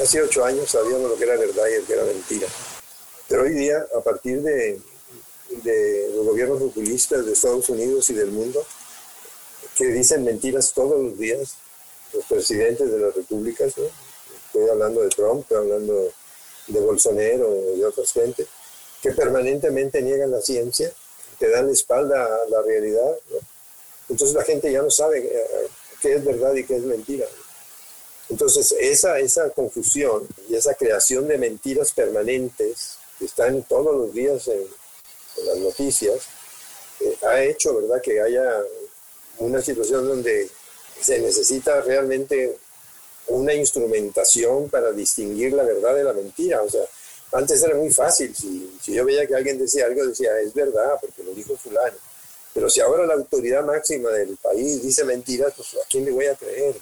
hace 0.00 0.22
8 0.22 0.44
años 0.44 0.70
sabíamos 0.70 1.10
lo 1.10 1.16
que 1.16 1.24
era 1.24 1.36
verdad 1.36 1.64
y 1.66 1.80
lo 1.80 1.86
que 1.86 1.92
era 1.92 2.04
mentira. 2.04 2.46
Pero 3.28 3.42
hoy 3.42 3.54
día, 3.54 3.84
a 3.98 4.00
partir 4.02 4.42
de, 4.42 4.80
de 5.64 6.10
los 6.14 6.24
gobiernos 6.24 6.58
populistas 6.58 7.26
de 7.26 7.32
Estados 7.32 7.68
Unidos 7.68 8.10
y 8.10 8.14
del 8.14 8.30
mundo, 8.30 8.64
que 9.82 9.88
dicen 9.88 10.22
mentiras 10.22 10.72
todos 10.72 11.00
los 11.00 11.18
días, 11.18 11.56
los 12.12 12.24
presidentes 12.26 12.88
de 12.88 13.00
las 13.00 13.16
repúblicas, 13.16 13.74
estoy 14.46 14.68
hablando 14.70 15.02
de 15.02 15.08
Trump, 15.08 15.40
estoy 15.40 15.56
hablando 15.56 16.12
de 16.68 16.80
Bolsonaro, 16.80 17.52
de 17.52 17.84
otras 17.84 18.12
gente, 18.12 18.46
que 19.02 19.10
permanentemente 19.10 20.00
niegan 20.00 20.30
la 20.30 20.40
ciencia, 20.40 20.92
que 21.36 21.48
dan 21.48 21.66
la 21.66 21.72
espalda 21.72 22.24
a 22.24 22.48
la 22.48 22.62
realidad. 22.62 23.16
Entonces 24.08 24.36
la 24.36 24.44
gente 24.44 24.70
ya 24.70 24.82
no 24.82 24.90
sabe 24.90 25.18
eh, 25.18 25.68
qué 26.00 26.14
es 26.14 26.24
verdad 26.24 26.54
y 26.54 26.62
qué 26.62 26.76
es 26.76 26.82
mentira. 26.82 27.26
Entonces 28.28 28.72
esa, 28.78 29.18
esa 29.18 29.50
confusión 29.50 30.28
y 30.48 30.54
esa 30.54 30.74
creación 30.74 31.26
de 31.26 31.38
mentiras 31.38 31.90
permanentes 31.90 32.98
que 33.18 33.24
están 33.24 33.64
todos 33.64 33.96
los 33.96 34.14
días 34.14 34.46
en, 34.46 34.64
las 35.44 35.58
noticias, 35.58 36.20
eh, 37.00 37.16
ha 37.26 37.42
hecho, 37.42 37.74
¿verdad?, 37.74 38.00
que 38.00 38.20
haya 38.20 38.62
una 39.42 39.62
situación 39.62 40.06
donde 40.06 40.48
se 41.00 41.18
necesita 41.18 41.80
realmente 41.82 42.56
una 43.28 43.54
instrumentación 43.54 44.68
para 44.68 44.92
distinguir 44.92 45.52
la 45.52 45.62
verdad 45.62 45.94
de 45.94 46.04
la 46.04 46.12
mentira. 46.12 46.62
O 46.62 46.68
sea, 46.68 46.82
antes 47.32 47.62
era 47.62 47.74
muy 47.74 47.90
fácil. 47.90 48.34
Si, 48.34 48.78
si 48.80 48.92
yo 48.94 49.04
veía 49.04 49.26
que 49.26 49.34
alguien 49.34 49.58
decía 49.58 49.86
algo, 49.86 50.06
decía, 50.06 50.38
es 50.40 50.52
verdad, 50.54 50.98
porque 51.00 51.22
lo 51.22 51.32
dijo 51.34 51.56
fulano. 51.56 51.96
Pero 52.54 52.68
si 52.68 52.80
ahora 52.80 53.06
la 53.06 53.14
autoridad 53.14 53.64
máxima 53.64 54.10
del 54.10 54.36
país 54.36 54.82
dice 54.82 55.04
mentiras, 55.04 55.54
pues 55.56 55.74
¿a 55.74 55.88
quién 55.88 56.04
le 56.04 56.10
voy 56.10 56.26
a 56.26 56.34
creer? 56.34 56.74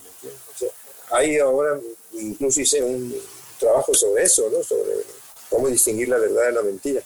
O 0.54 0.58
sea, 0.58 0.68
hay 1.10 1.38
ahora, 1.38 1.78
incluso 2.12 2.60
hice 2.60 2.82
un 2.82 3.14
trabajo 3.58 3.94
sobre 3.94 4.24
eso, 4.24 4.50
¿no? 4.50 4.62
Sobre 4.64 4.92
cómo 5.48 5.68
distinguir 5.68 6.08
la 6.08 6.18
verdad 6.18 6.46
de 6.46 6.52
la 6.52 6.62
mentira. 6.62 7.02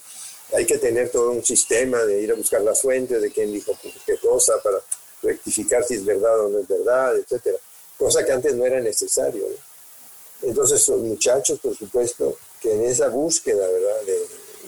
Hay 0.55 0.65
que 0.65 0.79
tener 0.79 1.11
todo 1.11 1.33
un 1.33 1.45
sistema 1.45 2.03
de 2.05 2.23
ir 2.23 2.33
a 2.33 2.37
buscar 2.37 2.63
las 2.63 2.81
fuentes 2.81 3.21
de 3.21 3.31
quién 3.31 3.53
dijo 3.53 3.77
qué 4.07 4.17
cosa 4.19 4.55
para 4.63 4.79
rectificar 5.25 5.85
si 5.85 5.95
es 5.95 6.05
verdad 6.05 6.41
o 6.41 6.49
no 6.49 6.59
es 6.59 6.69
verdad, 6.69 7.17
etcétera. 7.17 7.59
Cosa 7.99 8.25
que 8.25 8.33
antes 8.33 8.55
no 8.55 8.65
era 8.65 8.81
necesario. 8.81 9.47
Entonces 10.43 10.87
los 10.89 11.01
muchachos, 11.01 11.59
por 11.61 11.77
supuesto, 11.77 12.37
que 12.61 12.73
en 12.73 12.85
esa 12.85 13.09
búsqueda 13.09 13.67
¿verdad? 13.67 14.03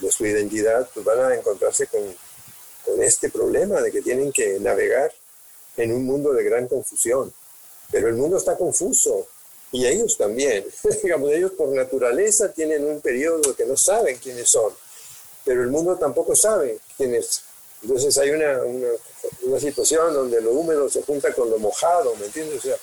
De, 0.00 0.10
su 0.10 0.26
identidad, 0.26 0.88
pues 0.92 1.04
van 1.04 1.18
a 1.20 1.34
encontrarse 1.34 1.86
con, 1.86 2.02
con 2.84 3.02
este 3.02 3.30
problema 3.30 3.80
de 3.80 3.90
que 3.90 4.02
tienen 4.02 4.30
que 4.30 4.60
navegar 4.60 5.12
en 5.76 5.92
un 5.92 6.04
mundo 6.04 6.32
de 6.32 6.44
gran 6.44 6.68
confusión. 6.68 7.32
Pero 7.90 8.08
el 8.08 8.14
mundo 8.14 8.36
está 8.36 8.56
confuso 8.56 9.26
y 9.72 9.86
ellos 9.86 10.16
también. 10.16 10.64
Digamos, 11.02 11.30
ellos 11.32 11.52
por 11.52 11.68
naturaleza 11.68 12.52
tienen 12.52 12.84
un 12.84 13.00
periodo 13.00 13.54
que 13.54 13.64
no 13.64 13.76
saben 13.76 14.18
quiénes 14.18 14.48
son, 14.48 14.72
pero 15.44 15.62
el 15.62 15.68
mundo 15.68 15.96
tampoco 15.96 16.34
sabe 16.34 16.78
quiénes 16.96 17.42
entonces 17.82 18.16
hay 18.18 18.30
una, 18.30 18.60
una, 19.42 19.60
situación 19.60 20.12
donde 20.12 20.40
lo 20.40 20.52
húmedo 20.52 20.88
se 20.88 21.02
junta 21.02 21.32
con 21.32 21.50
lo 21.50 21.58
mojado, 21.58 22.14
¿me 22.16 22.26
entiendes? 22.26 22.58
O 22.58 22.62
sea, 22.62 22.76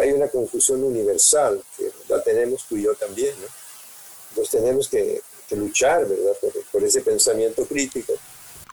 hay 0.00 0.12
una 0.12 0.28
confusión 0.28 0.82
universal 0.82 1.62
que 1.76 1.90
la 2.08 2.22
tenemos 2.22 2.64
tú 2.68 2.76
y 2.76 2.84
yo 2.84 2.94
también, 2.94 3.34
¿no? 3.40 3.46
Entonces 4.30 4.60
tenemos 4.60 4.88
que, 4.88 5.22
luchar, 5.52 6.06
¿verdad? 6.06 6.32
Por, 6.70 6.84
ese 6.84 7.00
pensamiento 7.00 7.64
crítico. 7.64 8.12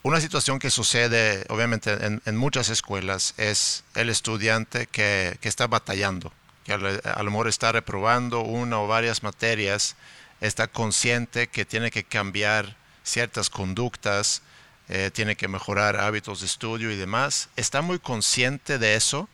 Una 0.03 0.19
situación 0.19 0.59
que 0.59 0.69
sucede, 0.69 1.45
obviamente, 1.49 1.91
en, 1.91 2.21
en 2.25 2.35
muchas 2.35 2.69
escuelas 2.69 3.33
es 3.37 3.83
el 3.95 4.09
estudiante 4.09 4.85
que, 4.87 5.37
que 5.39 5.47
está 5.47 5.67
batallando, 5.67 6.33
que 6.65 6.73
a 6.73 7.23
lo 7.23 7.31
mejor 7.31 7.47
está 7.47 7.71
reprobando 7.71 8.41
una 8.41 8.81
o 8.81 8.87
varias 8.87 9.23
materias, 9.23 9.95
está 10.41 10.67
consciente 10.67 11.47
que 11.47 11.63
tiene 11.65 11.91
que 11.91 12.03
cambiar 12.03 12.75
ciertas 13.03 13.49
conductas, 13.49 14.41
eh, 14.89 15.11
tiene 15.13 15.35
que 15.35 15.47
mejorar 15.47 15.97
hábitos 15.97 16.41
de 16.41 16.45
estudio 16.45 16.91
y 16.91 16.95
demás. 16.95 17.49
Está 17.55 17.81
muy 17.81 17.99
consciente 17.99 18.77
de 18.77 18.95
eso, 18.95 19.27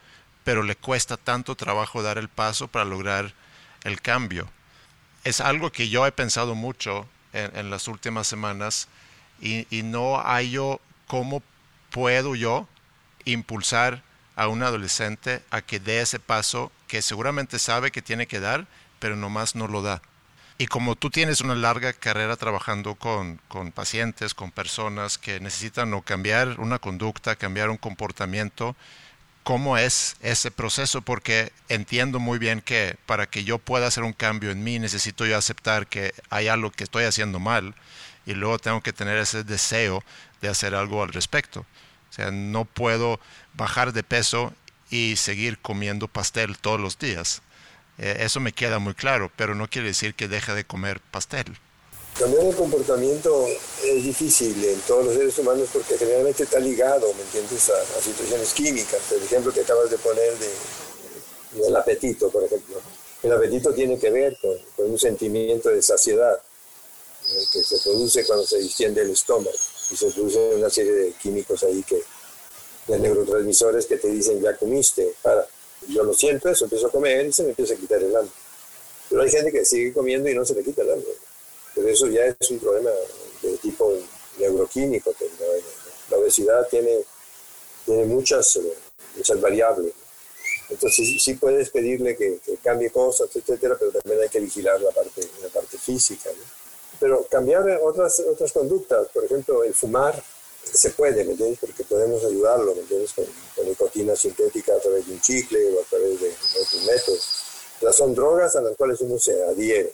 pero 0.43 0.63
le 0.63 0.75
cuesta 0.75 1.17
tanto 1.17 1.55
trabajo 1.55 2.01
dar 2.01 2.17
el 2.17 2.29
paso 2.29 2.67
para 2.67 2.85
lograr 2.85 3.33
el 3.83 4.01
cambio. 4.01 4.47
Es 5.23 5.41
algo 5.41 5.71
que 5.71 5.89
yo 5.89 6.05
he 6.05 6.11
pensado 6.11 6.55
mucho 6.55 7.07
en, 7.33 7.69
las 7.69 7.87
últimas 7.87 8.27
semanas 8.27 8.87
y, 9.39 9.67
y 9.75 9.83
no 9.83 10.17
hallo 10.17 10.79
cómo 11.07 11.43
puedo 11.91 12.35
yo 12.35 12.67
impulsar 13.25 14.03
a 14.35 14.47
un 14.47 14.63
adolescente 14.63 15.43
a 15.51 15.61
que 15.61 15.79
dé 15.79 16.01
ese 16.01 16.19
paso 16.19 16.71
que 16.87 17.01
seguramente 17.01 17.59
sabe 17.59 17.91
que 17.91 18.01
tiene 18.01 18.27
que 18.27 18.39
dar, 18.39 18.67
pero 18.99 19.15
nomás 19.15 19.55
no 19.55 19.67
lo 19.67 19.81
da. 19.81 20.01
Y 20.61 20.67
como 20.67 20.95
tú 20.95 21.09
tienes 21.09 21.41
una 21.41 21.55
larga 21.55 21.91
carrera 21.91 22.35
trabajando 22.35 22.93
con, 22.93 23.39
pacientes, 23.73 24.35
con 24.35 24.51
personas 24.51 25.17
que 25.17 25.39
necesitan 25.39 25.99
cambiar 26.01 26.59
una 26.59 26.77
conducta, 26.77 27.35
cambiar 27.35 27.71
un 27.71 27.77
comportamiento, 27.77 28.75
¿cómo 29.41 29.79
es 29.79 30.17
ese 30.21 30.51
proceso? 30.51 31.01
Porque 31.01 31.51
entiendo 31.67 32.19
muy 32.19 32.37
bien 32.37 32.61
que 32.61 32.95
para 33.07 33.25
que 33.25 33.43
yo 33.43 33.57
pueda 33.57 33.87
hacer 33.87 34.03
un 34.03 34.13
cambio 34.13 34.51
en 34.51 34.63
mí, 34.63 34.77
necesito 34.77 35.25
yo 35.25 35.35
aceptar 35.35 35.87
que 35.87 36.13
hay 36.29 36.47
algo 36.47 36.69
que 36.69 36.83
estoy 36.83 37.05
haciendo 37.05 37.39
mal 37.39 37.73
y 38.27 38.35
luego 38.35 38.59
tengo 38.59 38.81
que 38.81 38.93
tener 38.93 39.17
ese 39.17 39.43
deseo 39.43 40.03
de 40.41 40.49
hacer 40.49 40.75
algo 40.75 41.01
al 41.01 41.11
respecto. 41.11 41.61
O 42.11 42.13
sea, 42.13 42.29
no 42.29 42.65
puedo 42.65 43.19
bajar 43.55 43.93
de 43.93 44.03
peso 44.03 44.53
y 44.91 45.15
seguir 45.15 45.57
comiendo 45.57 46.07
pastel 46.07 46.59
todos 46.59 46.79
los 46.79 46.99
días. 46.99 47.41
Eh, 47.97 48.17
eso 48.19 48.39
me 48.39 48.53
queda 48.53 48.79
muy 48.79 48.93
claro, 48.93 49.31
pero 49.35 49.55
no 49.55 49.69
quiere 49.69 49.89
decir 49.89 50.15
que 50.15 50.27
deje 50.27 50.53
de 50.53 50.65
comer 50.65 51.01
pastel. 51.11 51.57
Cambiar 52.17 52.45
el 52.45 52.55
comportamiento 52.55 53.47
es 53.83 54.03
difícil 54.03 54.63
en 54.65 54.79
todos 54.81 55.05
los 55.05 55.15
seres 55.15 55.37
humanos 55.39 55.69
porque 55.71 55.97
generalmente 55.97 56.43
está 56.43 56.59
ligado, 56.59 57.13
¿me 57.13 57.21
entiendes?, 57.21 57.69
a, 57.69 58.01
situaciones 58.01 58.53
químicas. 58.53 58.99
El 59.11 59.23
ejemplo 59.23 59.53
que 59.53 59.61
acabas 59.61 59.89
de 59.89 59.97
poner 59.97 60.33
de, 60.37 61.61
del 61.63 61.75
apetito, 61.75 62.29
por 62.29 62.43
ejemplo. 62.43 62.81
El 63.23 63.31
apetito 63.31 63.73
tiene 63.73 63.97
que 63.97 64.09
ver 64.09 64.37
con, 64.41 64.91
un 64.91 64.99
sentimiento 64.99 65.69
de 65.69 65.81
saciedad 65.81 66.33
eh, 66.33 67.43
que 67.53 67.63
se 67.63 67.79
produce 67.79 68.25
cuando 68.25 68.45
se 68.45 68.57
distiende 68.57 69.01
el 69.01 69.11
estómago 69.11 69.55
y 69.91 69.95
se 69.95 70.11
produce 70.11 70.55
una 70.55 70.69
serie 70.69 70.91
de 70.91 71.13
químicos 71.13 71.63
ahí 71.63 71.83
que, 71.83 72.01
de 72.87 72.99
neurotransmisores 72.99 73.85
que 73.85 73.97
te 73.97 74.09
dicen 74.09 74.41
ya 74.41 74.55
comiste, 74.57 75.13
para 75.21 75.47
yo 76.01 76.07
lo 76.07 76.13
siento 76.13 76.49
eso, 76.49 76.65
empiezo 76.65 76.87
a 76.87 76.91
comer 76.91 77.27
y 77.27 77.33
se 77.33 77.43
me 77.43 77.49
empieza 77.49 77.73
a 77.73 77.77
quitar 77.77 78.01
el 78.01 78.15
hambre. 78.15 78.33
Pero 79.09 79.21
hay 79.21 79.29
gente 79.29 79.51
que 79.51 79.65
sigue 79.65 79.93
comiendo 79.93 80.29
y 80.29 80.35
no 80.35 80.45
se 80.45 80.55
le 80.55 80.63
quita 80.63 80.81
el 80.81 80.91
hambre. 80.91 81.11
Pero 81.75 81.87
eso 81.87 82.07
ya 82.07 82.25
es 82.25 82.51
un 82.51 82.59
problema 82.59 82.89
de 83.41 83.57
tipo 83.57 83.93
neuroquímico. 84.39 85.13
La, 86.09 86.17
obesidad 86.17 86.67
tiene, 86.69 86.99
tiene 87.85 88.05
muchas, 88.05 88.55
eh, 88.57 88.73
muchas 89.15 89.39
variables. 89.39 89.93
Entonces 90.69 91.21
sí, 91.21 91.33
puedes 91.35 91.69
pedirle 91.69 92.15
que, 92.15 92.39
cambie 92.63 92.89
cosas, 92.89 93.29
etcétera, 93.35 93.75
pero 93.77 93.91
también 93.91 94.21
hay 94.21 94.29
que 94.29 94.39
vigilar 94.39 94.81
la 94.81 94.91
parte, 94.91 95.21
la 95.41 95.49
parte 95.49 95.77
física. 95.77 96.29
Pero 96.99 97.25
cambiar 97.29 97.79
otras, 97.83 98.21
otras 98.21 98.51
conductas, 98.51 99.07
por 99.13 99.25
ejemplo, 99.25 99.63
el 99.63 99.73
fumar, 99.73 100.23
se 100.63 100.91
puede, 100.91 101.23
¿me 101.25 101.31
entiendes? 101.31 101.59
Porque 101.59 101.83
podemos 101.83 102.23
ayudarlo, 102.23 102.73
¿me 102.75 102.81
entiendes? 102.81 103.13
Con, 103.13 103.25
nicotina 103.81 104.15
sintética 104.15 104.75
a 104.75 104.79
través 104.79 105.07
de 105.07 105.13
un 105.13 105.21
chicle 105.21 105.59
o 105.73 105.81
a 105.81 105.83
través 105.85 106.19
de 106.21 106.29
otros 106.29 106.83
métodos. 106.85 107.43
Las 107.81 107.95
son 107.95 108.13
drogas 108.13 108.55
a 108.55 108.61
las 108.61 108.75
cuales 108.77 109.01
uno 109.01 109.17
se 109.17 109.43
adhiere. 109.43 109.93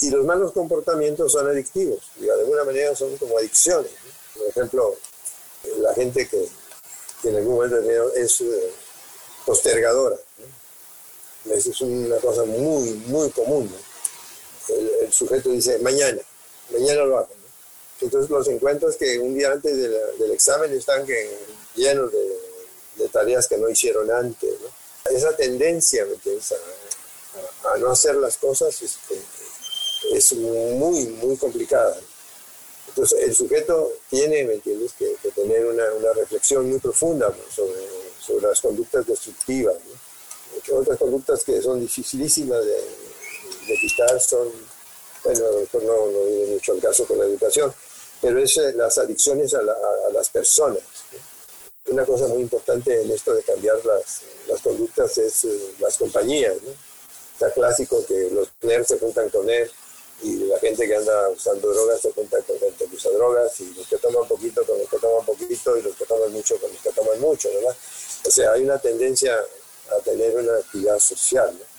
Y 0.00 0.10
los 0.10 0.24
malos 0.24 0.52
comportamientos 0.52 1.32
son 1.32 1.48
adictivos, 1.48 2.10
de 2.16 2.30
alguna 2.30 2.64
manera 2.64 2.96
son 2.96 3.16
como 3.16 3.38
adicciones. 3.38 3.92
Por 4.36 4.48
ejemplo, 4.48 4.96
la 5.78 5.94
gente 5.94 6.26
que, 6.26 6.48
en 7.28 7.36
algún 7.36 7.54
momento 7.54 7.78
es 8.14 8.40
eh, 8.40 8.70
postergadora. 9.46 10.16
Eso 11.50 11.70
es 11.70 11.80
una 11.82 12.16
cosa 12.16 12.44
muy, 12.44 12.90
muy 13.06 13.30
común. 13.30 13.72
El, 14.68 14.90
el, 15.02 15.12
sujeto 15.12 15.50
dice, 15.50 15.78
mañana, 15.78 16.20
mañana 16.72 17.04
lo 17.04 17.18
hago. 17.18 17.28
Entonces 18.00 18.28
los 18.30 18.48
encuentros 18.48 18.96
que 18.96 19.18
un 19.18 19.34
día 19.34 19.52
antes 19.52 19.76
del 19.76 20.30
examen 20.32 20.72
están 20.72 21.06
que, 21.06 21.38
llenos 21.76 22.10
de, 22.10 22.53
tareas 23.12 23.48
que 23.48 23.58
no 23.58 23.68
hicieron 23.68 24.10
antes. 24.10 24.54
Esa 25.10 25.36
tendencia 25.36 26.06
A, 27.64 27.78
no 27.78 27.90
hacer 27.90 28.16
las 28.16 28.38
cosas 28.38 28.80
este, 28.80 29.20
es 30.12 30.32
muy, 30.34 31.06
muy 31.06 31.36
complicada. 31.36 31.96
Entonces 32.88 33.18
el 33.20 33.34
sujeto 33.34 33.92
tiene, 34.08 34.44
¿me 34.44 34.54
entiendes?, 34.54 34.92
que, 34.92 35.16
tener 35.34 35.66
una, 35.66 35.84
una, 35.94 36.12
reflexión 36.12 36.70
muy 36.70 36.78
profunda 36.78 37.34
sobre, 37.54 37.80
sobre 38.20 38.46
las 38.46 38.60
conductas 38.60 39.06
destructivas. 39.06 39.76
Otras 40.72 40.98
conductas 40.98 41.44
que 41.44 41.60
son 41.60 41.80
dificilísimas 41.80 42.64
de, 42.64 42.76
de 43.66 43.74
quitar 43.80 44.20
son 44.20 44.48
bueno, 45.24 45.40
no, 45.72 46.06
no 46.10 46.24
viene 46.26 46.46
mucho 46.52 46.72
al 46.72 46.80
caso 46.80 47.06
con 47.06 47.18
la 47.18 47.24
educación, 47.24 47.72
pero 48.20 48.38
es 48.38 48.56
eh, 48.58 48.74
las 48.74 48.98
adicciones 48.98 49.54
a, 49.54 49.62
las 50.12 50.28
personas. 50.28 50.82
Una 51.86 52.04
cosa 52.04 52.26
muy 52.28 52.40
importante 52.42 53.02
en 53.02 53.10
esto 53.10 53.34
de 53.34 53.42
cambiar 53.42 53.84
las, 53.84 54.22
las 54.48 54.60
conductas 54.62 55.18
es 55.18 55.44
eh, 55.44 55.74
las 55.78 55.98
compañías. 55.98 56.54
¿no? 56.62 56.70
Está 57.32 57.52
clásico 57.52 58.04
que 58.06 58.30
los 58.30 58.48
nerds 58.62 58.88
se 58.88 58.98
juntan 58.98 59.28
con 59.28 59.48
él 59.50 59.70
y 60.22 60.36
la 60.44 60.58
gente 60.58 60.86
que 60.86 60.96
anda 60.96 61.28
usando 61.28 61.72
drogas 61.72 62.00
se 62.00 62.12
junta 62.12 62.40
con 62.42 62.58
gente 62.58 62.86
que 62.86 62.96
usa 62.96 63.10
drogas 63.12 63.60
y 63.60 63.74
los 63.74 63.86
que 63.86 63.98
toman 63.98 64.26
poquito 64.26 64.64
con 64.64 64.78
los 64.78 64.88
que 64.88 64.98
toman 64.98 65.26
poquito 65.26 65.76
y 65.76 65.82
los 65.82 65.96
que 65.96 66.06
toman 66.06 66.32
mucho 66.32 66.56
con 66.58 66.70
los 66.72 66.80
que 66.80 66.90
toman 66.92 67.20
mucho, 67.20 67.48
¿verdad? 67.52 67.76
O 68.26 68.30
sea, 68.30 68.52
hay 68.52 68.62
una 68.62 68.78
tendencia 68.78 69.38
a 69.90 70.02
tener 70.02 70.36
una 70.36 70.56
actividad 70.56 70.98
social. 70.98 71.52
¿no? 71.52 71.74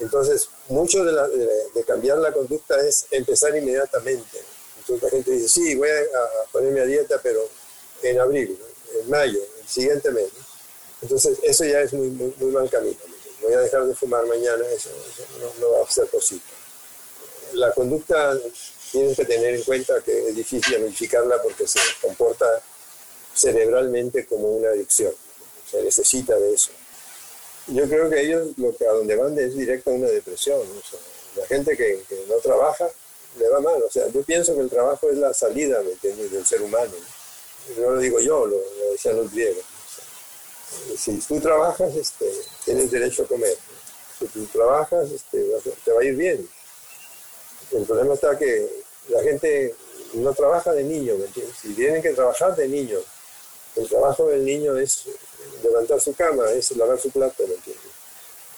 Entonces, 0.00 0.48
mucho 0.68 1.04
de, 1.04 1.84
cambiar 1.84 2.18
la 2.18 2.32
conducta 2.32 2.80
es 2.86 3.06
empezar 3.10 3.56
inmediatamente. 3.56 4.38
Entonces 4.78 5.02
la 5.02 5.10
gente 5.10 5.30
dice, 5.32 5.48
sí, 5.48 5.74
voy 5.74 5.88
a, 5.88 6.50
ponerme 6.52 6.80
a 6.80 6.84
dieta, 6.84 7.18
pero 7.22 7.40
en 8.02 8.20
abril, 8.20 8.58
en 9.00 9.10
mayo, 9.10 9.40
el 9.60 9.68
siguiente 9.68 10.10
mes. 10.10 10.28
Entonces, 11.02 11.38
eso 11.42 11.64
ya 11.64 11.80
es 11.80 11.92
muy, 11.92 12.08
muy, 12.08 12.50
mal 12.50 12.68
camino. 12.68 12.98
Voy 13.40 13.52
a 13.52 13.60
dejar 13.60 13.86
de 13.86 13.94
fumar 13.94 14.26
mañana, 14.26 14.64
eso, 14.74 14.90
no, 15.60 15.70
va 15.70 15.86
a 15.86 15.90
ser 15.90 16.06
posible. 16.06 16.42
la 17.52 17.72
conducta 17.72 18.36
tienes 18.90 19.16
que 19.16 19.24
tener 19.24 19.54
en 19.54 19.62
cuenta 19.62 20.00
que 20.00 20.28
es 20.28 20.34
difícil 20.34 20.80
modificarla 20.80 21.40
porque 21.42 21.66
se 21.66 21.78
comporta 22.00 22.46
cerebralmente 23.34 24.26
como 24.26 24.48
una 24.56 24.70
adicción. 24.70 25.14
Se 25.70 25.82
necesita 25.82 26.36
de 26.36 26.54
eso. 26.54 26.70
Yo 27.68 27.86
creo 27.86 28.08
que 28.08 28.20
ellos 28.22 28.48
lo 28.56 28.74
que 28.74 28.86
a 28.86 28.92
donde 28.92 29.14
van 29.14 29.38
es 29.38 29.54
directo 29.54 29.90
a 29.90 29.94
una 29.94 30.08
depresión. 30.08 30.60
la 31.36 31.46
gente 31.46 31.76
que, 31.76 32.02
no 32.28 32.36
trabaja 32.36 32.88
le 33.38 33.48
va 33.48 33.60
mal. 33.60 33.82
O 33.82 33.90
sea, 33.90 34.08
yo 34.08 34.22
pienso 34.22 34.54
que 34.54 34.62
el 34.62 34.70
trabajo 34.70 35.10
es 35.10 35.18
la 35.18 35.32
salida 35.34 35.80
del 35.82 36.46
ser 36.46 36.62
humano. 36.62 36.90
¿no? 36.92 37.17
Lo 37.76 37.98
digo 37.98 38.20
yo, 38.20 38.46
lo, 38.46 38.56
decían 38.92 39.16
los 39.16 39.32
griegos. 39.32 39.64
si 40.96 41.18
tú 41.18 41.40
trabajas, 41.40 41.94
este, 41.94 42.30
tienes 42.64 42.90
derecho 42.90 43.22
a 43.22 43.26
comer. 43.26 43.56
Si 44.18 44.26
tú 44.26 44.46
trabajas, 44.46 45.10
este, 45.10 45.46
te 45.84 45.92
va 45.92 46.00
a 46.00 46.04
ir 46.04 46.16
bien. 46.16 46.48
El 47.70 47.84
problema 47.84 48.14
está 48.14 48.36
que 48.38 48.68
la 49.08 49.22
gente 49.22 49.74
no 50.14 50.32
trabaja 50.32 50.72
de 50.72 50.84
niño, 50.84 51.16
¿me 51.16 51.26
entiendes? 51.26 51.56
Si 51.60 51.74
tienen 51.74 52.02
que 52.02 52.12
trabajar 52.12 52.56
de 52.56 52.68
niño, 52.68 52.98
el 53.76 53.88
trabajo 53.88 54.26
del 54.26 54.44
niño 54.44 54.76
es 54.76 55.04
levantar 55.62 56.00
su 56.00 56.14
cama, 56.14 56.50
es 56.50 56.70
lavar 56.76 56.98
su 56.98 57.10
plato, 57.10 57.46
¿me 57.46 57.54
entiendes? 57.54 57.92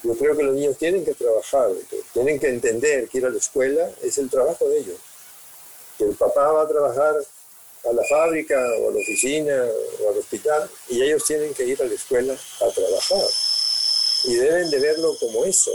Yo 0.02 0.14
creo 0.14 0.36
que 0.36 0.42
los 0.42 0.54
niños 0.54 0.78
tienen 0.78 1.04
que 1.04 1.12
trabajar, 1.14 1.70
tienen 2.14 2.40
que 2.40 2.48
entender 2.48 3.08
que 3.08 3.18
ir 3.18 3.26
a 3.26 3.30
la 3.30 3.36
escuela 3.36 3.90
es 4.02 4.16
el 4.16 4.30
trabajo 4.30 4.66
de 4.68 4.78
ellos. 4.78 4.98
Que 5.98 6.04
el 6.04 6.14
papá 6.14 6.52
va 6.52 6.62
a 6.62 6.68
trabajar 6.68 7.16
a 7.84 7.92
la 7.92 8.02
fábrica 8.08 8.56
o 8.78 8.90
a 8.90 8.92
la 8.92 8.98
oficina 8.98 9.54
o 10.00 10.10
al 10.10 10.18
hospital 10.18 10.68
y 10.88 11.02
ellos 11.02 11.24
tienen 11.24 11.54
que 11.54 11.64
ir 11.64 11.80
a 11.80 11.84
la 11.84 11.94
escuela 11.94 12.32
a 12.34 12.70
trabajar. 12.72 13.28
Y 14.24 14.34
deben 14.34 14.70
de 14.70 14.80
verlo 14.80 15.16
como 15.18 15.44
eso, 15.46 15.70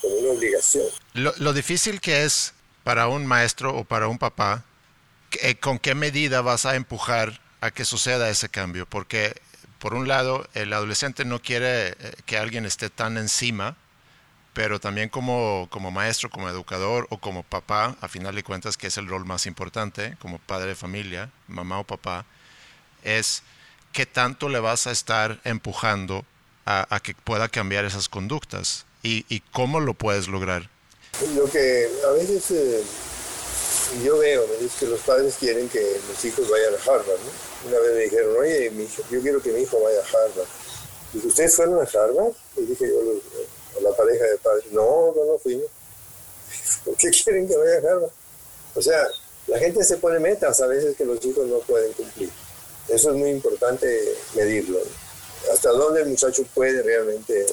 como 0.00 0.14
una 0.16 0.30
obligación. 0.30 0.86
Lo, 1.14 1.34
lo 1.38 1.52
difícil 1.52 2.00
que 2.00 2.24
es 2.24 2.54
para 2.84 3.08
un 3.08 3.26
maestro 3.26 3.76
o 3.76 3.84
para 3.84 4.08
un 4.08 4.18
papá, 4.18 4.64
eh, 5.42 5.56
¿con 5.56 5.78
qué 5.78 5.94
medida 5.94 6.40
vas 6.40 6.66
a 6.66 6.76
empujar 6.76 7.40
a 7.60 7.70
que 7.70 7.84
suceda 7.84 8.30
ese 8.30 8.48
cambio? 8.48 8.86
Porque, 8.86 9.34
por 9.78 9.94
un 9.94 10.08
lado, 10.08 10.46
el 10.54 10.72
adolescente 10.72 11.24
no 11.24 11.40
quiere 11.40 11.88
eh, 11.88 11.94
que 12.26 12.38
alguien 12.38 12.64
esté 12.64 12.90
tan 12.90 13.16
encima, 13.16 13.76
pero 14.52 14.80
también 14.80 15.08
como, 15.08 15.68
como 15.70 15.90
maestro, 15.90 16.30
como 16.30 16.48
educador 16.48 17.06
o 17.10 17.18
como 17.18 17.42
papá, 17.42 17.96
a 18.00 18.08
final 18.08 18.34
de 18.34 18.42
cuentas, 18.42 18.76
que 18.76 18.88
es 18.88 18.96
el 18.98 19.08
rol 19.08 19.24
más 19.24 19.46
importante, 19.46 20.16
como 20.20 20.38
padre 20.38 20.68
de 20.68 20.74
familia, 20.74 21.30
mamá 21.46 21.78
o 21.78 21.84
papá, 21.84 22.24
es 23.04 23.42
qué 23.92 24.06
tanto 24.06 24.48
le 24.48 24.60
vas 24.60 24.86
a 24.86 24.90
estar 24.90 25.40
empujando 25.44 26.24
a, 26.66 27.00
que 27.02 27.14
pueda 27.14 27.48
cambiar 27.48 27.84
esas 27.84 28.08
conductas 28.08 28.86
y, 29.02 29.40
cómo 29.52 29.80
lo 29.80 29.94
puedes 29.94 30.28
lograr. 30.28 30.68
Lo 31.34 31.50
que 31.50 31.88
a 32.06 32.12
veces 32.12 32.50
eh, 32.52 32.82
yo 34.04 34.18
veo 34.18 34.44
es 34.60 34.74
que 34.74 34.86
los 34.86 35.00
padres 35.00 35.34
quieren 35.38 35.68
que 35.68 36.00
los 36.08 36.24
hijos 36.24 36.48
vayan 36.48 36.74
a 36.74 36.76
Harvard. 36.76 37.18
¿no? 37.18 37.68
Una 37.68 37.78
vez 37.80 37.94
me 37.94 38.02
dijeron, 38.02 38.36
oye, 38.38 38.72
yo 39.10 39.20
quiero 39.20 39.42
que 39.42 39.50
mi 39.50 39.62
hijo 39.62 39.82
vaya 39.82 39.98
a 39.98 40.04
Harvard. 40.04 40.48
Dije, 41.12 41.26
¿ustedes 41.26 41.56
fueron 41.56 41.80
a 41.80 41.82
Harvard? 41.82 42.34
Y 42.56 42.62
dije 42.62 42.86
yo 42.86 43.20
la 43.82 43.92
pareja 43.92 44.24
de 44.24 44.38
padres, 44.38 44.64
no, 44.72 45.12
no, 45.14 45.24
no 45.24 45.38
fuimos. 45.38 45.66
¿Por 46.84 46.96
qué 46.96 47.10
quieren 47.10 47.48
que 47.48 47.56
vaya 47.56 47.74
a 47.74 47.92
Harvard? 47.92 48.10
O 48.74 48.82
sea, 48.82 49.08
la 49.46 49.58
gente 49.58 49.84
se 49.84 49.96
pone 49.96 50.18
metas 50.18 50.60
a 50.60 50.66
veces 50.66 50.96
que 50.96 51.04
los 51.04 51.24
hijos 51.24 51.46
no 51.46 51.58
pueden 51.60 51.92
cumplir. 51.92 52.30
Eso 52.88 53.10
es 53.10 53.16
muy 53.16 53.30
importante 53.30 54.14
medirlo. 54.34 54.78
Hasta 55.52 55.70
dónde 55.70 56.02
el 56.02 56.08
muchacho 56.08 56.44
puede 56.54 56.82
realmente 56.82 57.46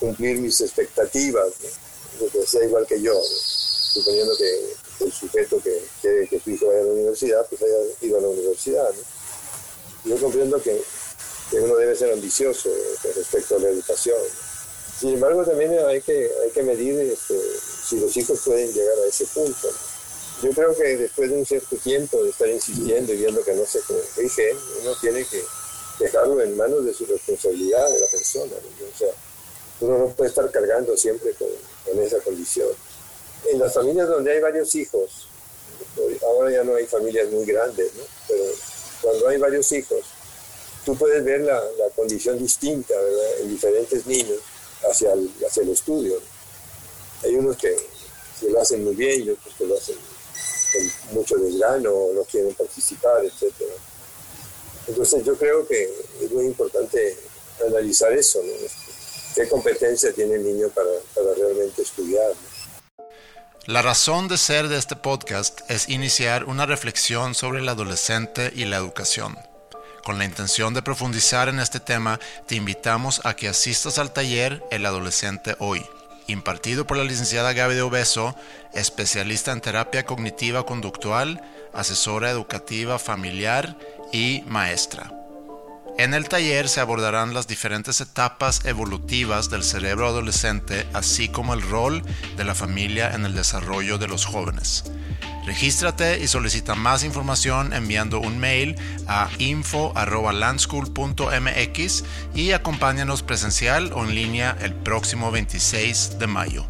cumplir 0.00 0.38
mis 0.38 0.60
expectativas. 0.60 1.48
¿no? 1.62 1.88
que 2.26 2.46
sea 2.46 2.64
igual 2.64 2.86
que 2.86 3.00
yo, 3.00 3.14
suponiendo 3.22 4.36
que 4.36 5.04
el 5.04 5.12
sujeto 5.12 5.60
que 5.62 5.82
quiere 6.00 6.28
que 6.28 6.40
su 6.40 6.50
hijo 6.50 6.66
vaya 6.66 6.80
a 6.80 6.84
la 6.84 6.92
universidad, 6.92 7.46
pues 7.48 7.62
haya 7.62 7.76
ido 8.00 8.18
a 8.18 8.20
la 8.20 8.28
universidad. 8.28 8.90
Yo 10.04 10.16
comprendo 10.16 10.60
que, 10.60 10.82
uno 11.52 11.76
debe 11.76 11.96
ser 11.96 12.12
ambicioso 12.12 12.68
respecto 13.14 13.56
a 13.56 13.58
la 13.58 13.68
educación. 13.68 14.18
Sin 14.98 15.10
embargo, 15.10 15.44
también 15.44 15.78
hay 15.86 16.00
que, 16.00 16.28
hay 16.42 16.50
que 16.50 16.62
medir 16.64 16.98
este, 17.00 17.38
si 17.88 18.00
los 18.00 18.16
hijos 18.16 18.40
pueden 18.44 18.72
llegar 18.72 18.98
a 18.98 19.06
ese 19.06 19.26
punto. 19.26 19.68
Yo 20.42 20.50
creo 20.50 20.74
que 20.74 20.96
después 20.96 21.30
de 21.30 21.36
un 21.36 21.46
cierto 21.46 21.76
tiempo 21.76 22.22
de 22.24 22.30
estar 22.30 22.48
insistiendo 22.48 23.12
y 23.12 23.16
viendo 23.16 23.44
que 23.44 23.54
no 23.54 23.64
se 23.64 23.80
corrige, 23.80 24.56
uno 24.82 24.92
tiene 25.00 25.24
que 25.24 25.40
dejarlo 26.00 26.40
en 26.42 26.56
manos 26.56 26.84
de 26.84 26.92
su 26.92 27.06
responsabilidad 27.06 27.88
de 27.90 28.00
la 28.00 28.06
persona. 28.06 28.54
O 28.54 28.98
sea, 28.98 29.08
uno 29.80 29.98
no 29.98 30.08
puede 30.08 30.30
estar 30.30 30.50
cargando 30.50 30.96
siempre 30.96 31.32
con, 31.34 31.48
en 31.86 32.02
esa 32.02 32.18
condición. 32.18 32.68
En 33.52 33.60
las 33.60 33.74
familias 33.74 34.08
donde 34.08 34.32
hay 34.32 34.40
varios 34.40 34.74
hijos, 34.74 35.28
ahora 36.22 36.50
ya 36.50 36.64
no 36.64 36.74
hay 36.74 36.86
familias 36.86 37.30
muy 37.30 37.44
grandes, 37.44 37.94
¿no? 37.94 38.02
pero 38.26 38.44
cuando 39.00 39.28
hay 39.28 39.38
varios 39.38 39.70
hijos, 39.70 40.00
tú 40.84 40.96
puedes 40.96 41.22
ver 41.24 41.42
la, 41.42 41.54
la 41.54 41.90
condición 41.94 42.36
distinta 42.36 42.94
¿verdad? 42.94 43.40
en 43.40 43.50
diferentes 43.50 44.06
niños 44.06 44.40
hacia 44.90 45.12
el, 45.12 45.30
hacia 45.46 45.62
el 45.62 45.70
estudio. 45.70 46.20
Hay 47.24 47.34
unos 47.34 47.56
que, 47.56 47.74
que, 48.40 48.50
lo 48.50 48.60
hacen 48.60 48.84
muy 48.84 48.94
bien 48.94 49.30
otros 49.30 49.54
que 49.56 49.66
lo 49.66 49.76
hacen 49.76 49.96
con 50.72 51.16
mucho 51.16 51.36
desgano, 51.36 51.90
no 52.14 52.22
quieren 52.24 52.54
participar, 52.54 53.24
etc. 53.24 53.52
Entonces 54.86 55.24
yo 55.24 55.36
creo 55.36 55.66
que 55.66 55.84
es 56.20 56.30
muy 56.30 56.46
importante 56.46 57.16
analizar 57.66 58.12
eso, 58.12 58.40
qué 59.34 59.48
competencia 59.48 60.12
tiene 60.12 60.36
el 60.36 60.44
niño 60.44 60.68
para, 60.68 60.88
realmente 61.36 61.82
estudiar. 61.82 62.32
La 63.66 63.82
razón 63.82 64.28
de 64.28 64.38
ser 64.38 64.68
de 64.68 64.78
este 64.78 64.96
podcast 64.96 65.60
es 65.70 65.88
iniciar 65.88 66.44
una 66.44 66.64
reflexión 66.64 67.34
sobre 67.34 67.60
el 67.60 67.68
adolescente 67.68 68.50
y 68.54 68.64
la 68.64 68.78
educación. 68.78 69.36
Con 70.04 70.18
la 70.18 70.24
intención 70.24 70.74
de 70.74 70.82
profundizar 70.82 71.48
en 71.48 71.60
este 71.60 71.80
tema, 71.80 72.18
te 72.46 72.54
invitamos 72.54 73.20
a 73.24 73.34
que 73.34 73.48
asistas 73.48 73.98
al 73.98 74.12
taller 74.12 74.62
El 74.70 74.86
Adolescente 74.86 75.56
Hoy, 75.58 75.84
impartido 76.26 76.86
por 76.86 76.96
la 76.96 77.04
licenciada 77.04 77.52
Gaby 77.52 77.74
de 77.74 77.82
Obeso, 77.82 78.34
especialista 78.72 79.52
en 79.52 79.60
terapia 79.60 80.04
cognitiva 80.04 80.64
conductual, 80.64 81.42
asesora 81.72 82.30
educativa 82.30 82.98
familiar 82.98 83.76
y 84.12 84.42
maestra. 84.46 85.17
En 85.98 86.14
el 86.14 86.28
taller 86.28 86.68
se 86.68 86.80
abordarán 86.80 87.34
las 87.34 87.48
diferentes 87.48 88.00
etapas 88.00 88.64
evolutivas 88.64 89.50
del 89.50 89.64
cerebro 89.64 90.06
adolescente, 90.06 90.86
así 90.92 91.28
como 91.28 91.54
el 91.54 91.62
rol 91.62 92.04
de 92.36 92.44
la 92.44 92.54
familia 92.54 93.16
en 93.16 93.24
el 93.24 93.34
desarrollo 93.34 93.98
de 93.98 94.06
los 94.06 94.24
jóvenes. 94.24 94.84
Regístrate 95.44 96.20
y 96.20 96.28
solicita 96.28 96.76
más 96.76 97.02
información 97.02 97.72
enviando 97.72 98.20
un 98.20 98.38
mail 98.38 98.76
a 99.08 99.28
info.landschool.mx 99.38 102.04
y 102.32 102.52
acompáñanos 102.52 103.24
presencial 103.24 103.92
o 103.92 104.04
en 104.04 104.14
línea 104.14 104.56
el 104.60 104.74
próximo 104.74 105.32
26 105.32 106.20
de 106.20 106.26
mayo. 106.28 106.64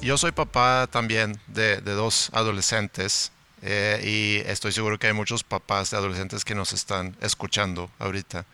Yo 0.00 0.16
soy 0.16 0.32
papá 0.32 0.88
también 0.90 1.38
de, 1.48 1.82
de 1.82 1.92
dos 1.92 2.30
adolescentes 2.32 3.30
eh, 3.62 4.00
y 4.04 4.48
estoy 4.48 4.72
seguro 4.72 4.98
que 4.98 5.08
hay 5.08 5.12
muchos 5.12 5.44
papás 5.44 5.90
de 5.90 5.96
adolescentes 5.96 6.44
que 6.44 6.54
nos 6.54 6.72
están 6.72 7.16
escuchando 7.20 7.90
ahorita. 7.98 8.46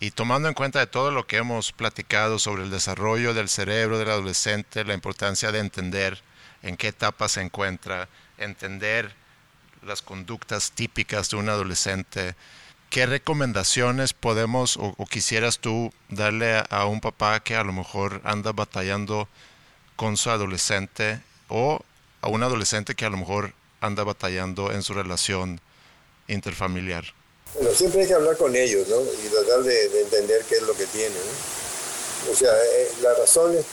Y 0.00 0.12
tomando 0.12 0.48
en 0.48 0.54
cuenta 0.54 0.78
de 0.78 0.86
todo 0.86 1.10
lo 1.10 1.26
que 1.26 1.38
hemos 1.38 1.72
platicado 1.72 2.38
sobre 2.38 2.62
el 2.62 2.70
desarrollo 2.70 3.34
del 3.34 3.48
cerebro 3.48 3.98
del 3.98 4.10
adolescente, 4.10 4.84
la 4.84 4.94
importancia 4.94 5.50
de 5.50 5.58
entender 5.58 6.22
en 6.62 6.76
qué 6.76 6.88
etapa 6.88 7.28
se 7.28 7.40
encuentra, 7.40 8.08
entender 8.38 9.14
las 9.82 10.02
conductas 10.02 10.72
típicas 10.72 11.30
de 11.30 11.36
un 11.36 11.48
adolescente, 11.48 12.34
¿qué 12.90 13.06
recomendaciones 13.06 14.12
podemos 14.12 14.76
o, 14.76 14.94
quisieras 15.06 15.58
tú 15.58 15.92
darle 16.08 16.62
a, 16.70 16.86
un 16.86 17.00
papá 17.00 17.40
que 17.40 17.56
a 17.56 17.64
lo 17.64 17.72
mejor 17.72 18.20
anda 18.24 18.52
batallando 18.52 19.28
con 19.96 20.16
su 20.16 20.30
adolescente 20.30 21.20
o 21.48 21.80
a 22.22 22.28
un 22.28 22.42
adolescente 22.42 22.94
que 22.94 23.04
a 23.04 23.10
lo 23.10 23.16
mejor 23.16 23.52
anda 23.80 24.04
batallando 24.04 24.72
en 24.72 24.82
su 24.82 24.94
relación 24.94 25.60
interfamiliar? 26.26 27.04
Bueno, 27.54 27.70
siempre 27.72 28.02
hay 28.02 28.06
que 28.06 28.14
hablar 28.14 28.36
con 28.36 28.54
ellos, 28.54 28.86
¿no? 28.88 29.00
Y 29.00 29.28
tratar 29.28 29.62
de, 29.62 30.00
entender 30.00 30.44
qué 30.48 30.56
es 30.56 30.62
lo 30.62 30.74
que 30.74 30.86
tienen. 30.86 31.22
O 32.30 32.34
sea, 32.34 32.52
eh, 32.52 32.88
las 33.02 33.18
razones 33.18 33.64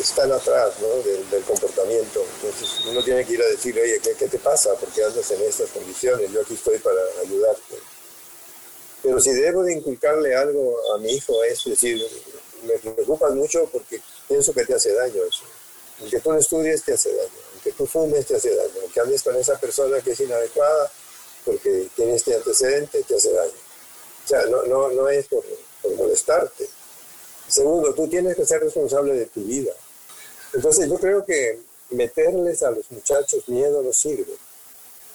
están 0.00 0.32
atrás, 0.32 0.72
¿no? 0.80 0.88
Del, 1.02 1.42
comportamiento. 1.44 2.24
Entonces, 2.36 2.86
uno 2.86 3.02
tiene 3.04 3.24
que 3.24 3.34
ir 3.34 3.42
a 3.42 3.48
decir, 3.48 3.78
oye, 3.78 4.00
¿qué, 4.02 4.14
¿qué, 4.14 4.28
te 4.28 4.38
pasa? 4.38 4.74
¿Por 4.76 4.88
qué 4.90 5.04
andas 5.04 5.30
en 5.30 5.42
estas 5.42 5.70
condiciones? 5.70 6.30
Yo 6.32 6.40
aquí 6.40 6.54
estoy 6.54 6.78
para 6.78 7.00
ayudarte. 7.20 7.76
Pero 9.02 9.20
si 9.20 9.32
debo 9.32 9.62
de 9.64 9.74
inculcarle 9.74 10.34
algo 10.34 10.76
a 10.94 10.98
mi 10.98 11.12
hijo 11.12 11.42
es 11.44 11.64
decir, 11.64 12.00
me 12.64 12.78
preocupas 12.78 13.34
mucho 13.34 13.68
porque 13.72 14.00
pienso 14.28 14.52
que 14.52 14.64
te 14.64 14.74
hace 14.74 14.94
daño 14.94 15.22
eso. 15.24 15.42
El 16.00 16.10
que 16.10 16.20
tú 16.20 16.32
no 16.32 16.38
estudies 16.38 16.82
te 16.82 16.94
hace 16.94 17.12
daño 17.14 17.51
que 17.62 17.72
tú 17.72 17.86
fumes 17.86 18.26
te 18.26 18.36
hace 18.36 18.54
daño, 18.54 18.80
que 18.92 19.00
andes 19.00 19.22
con 19.22 19.36
esa 19.36 19.58
persona 19.58 20.00
que 20.00 20.12
es 20.12 20.20
inadecuada 20.20 20.90
porque 21.44 21.88
tiene 21.96 22.14
este 22.14 22.34
antecedente 22.34 23.02
te 23.02 23.16
hace 23.16 23.32
daño. 23.32 23.52
O 24.24 24.28
sea, 24.28 24.46
no, 24.46 24.62
no, 24.64 24.90
no 24.90 25.08
es 25.08 25.26
por, 25.26 25.44
molestarte. 25.96 26.68
Segundo, 27.48 27.92
tú 27.94 28.08
tienes 28.08 28.36
que 28.36 28.46
ser 28.46 28.60
responsable 28.60 29.14
de 29.14 29.26
tu 29.26 29.42
vida. 29.42 29.72
Entonces 30.54 30.88
yo 30.88 30.96
creo 30.98 31.24
que 31.24 31.60
meterles 31.90 32.62
a 32.62 32.70
los 32.70 32.90
muchachos 32.90 33.48
miedo 33.48 33.82
no 33.82 33.92
sirve, 33.92 34.34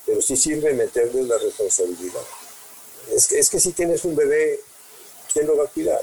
pero 0.06 0.22
sí 0.22 0.36
sirve 0.36 0.74
meterles 0.74 1.28
la 1.28 1.38
responsabilidad. 1.38 2.22
Es 3.12 3.28
que, 3.28 3.40
es 3.40 3.50
que 3.50 3.60
si 3.60 3.72
tienes 3.72 4.04
un 4.04 4.16
bebé, 4.16 4.60
¿quién 5.32 5.48
lo 5.48 5.56
va 5.56 5.66
a 5.66 5.68
cuidar? 5.68 6.02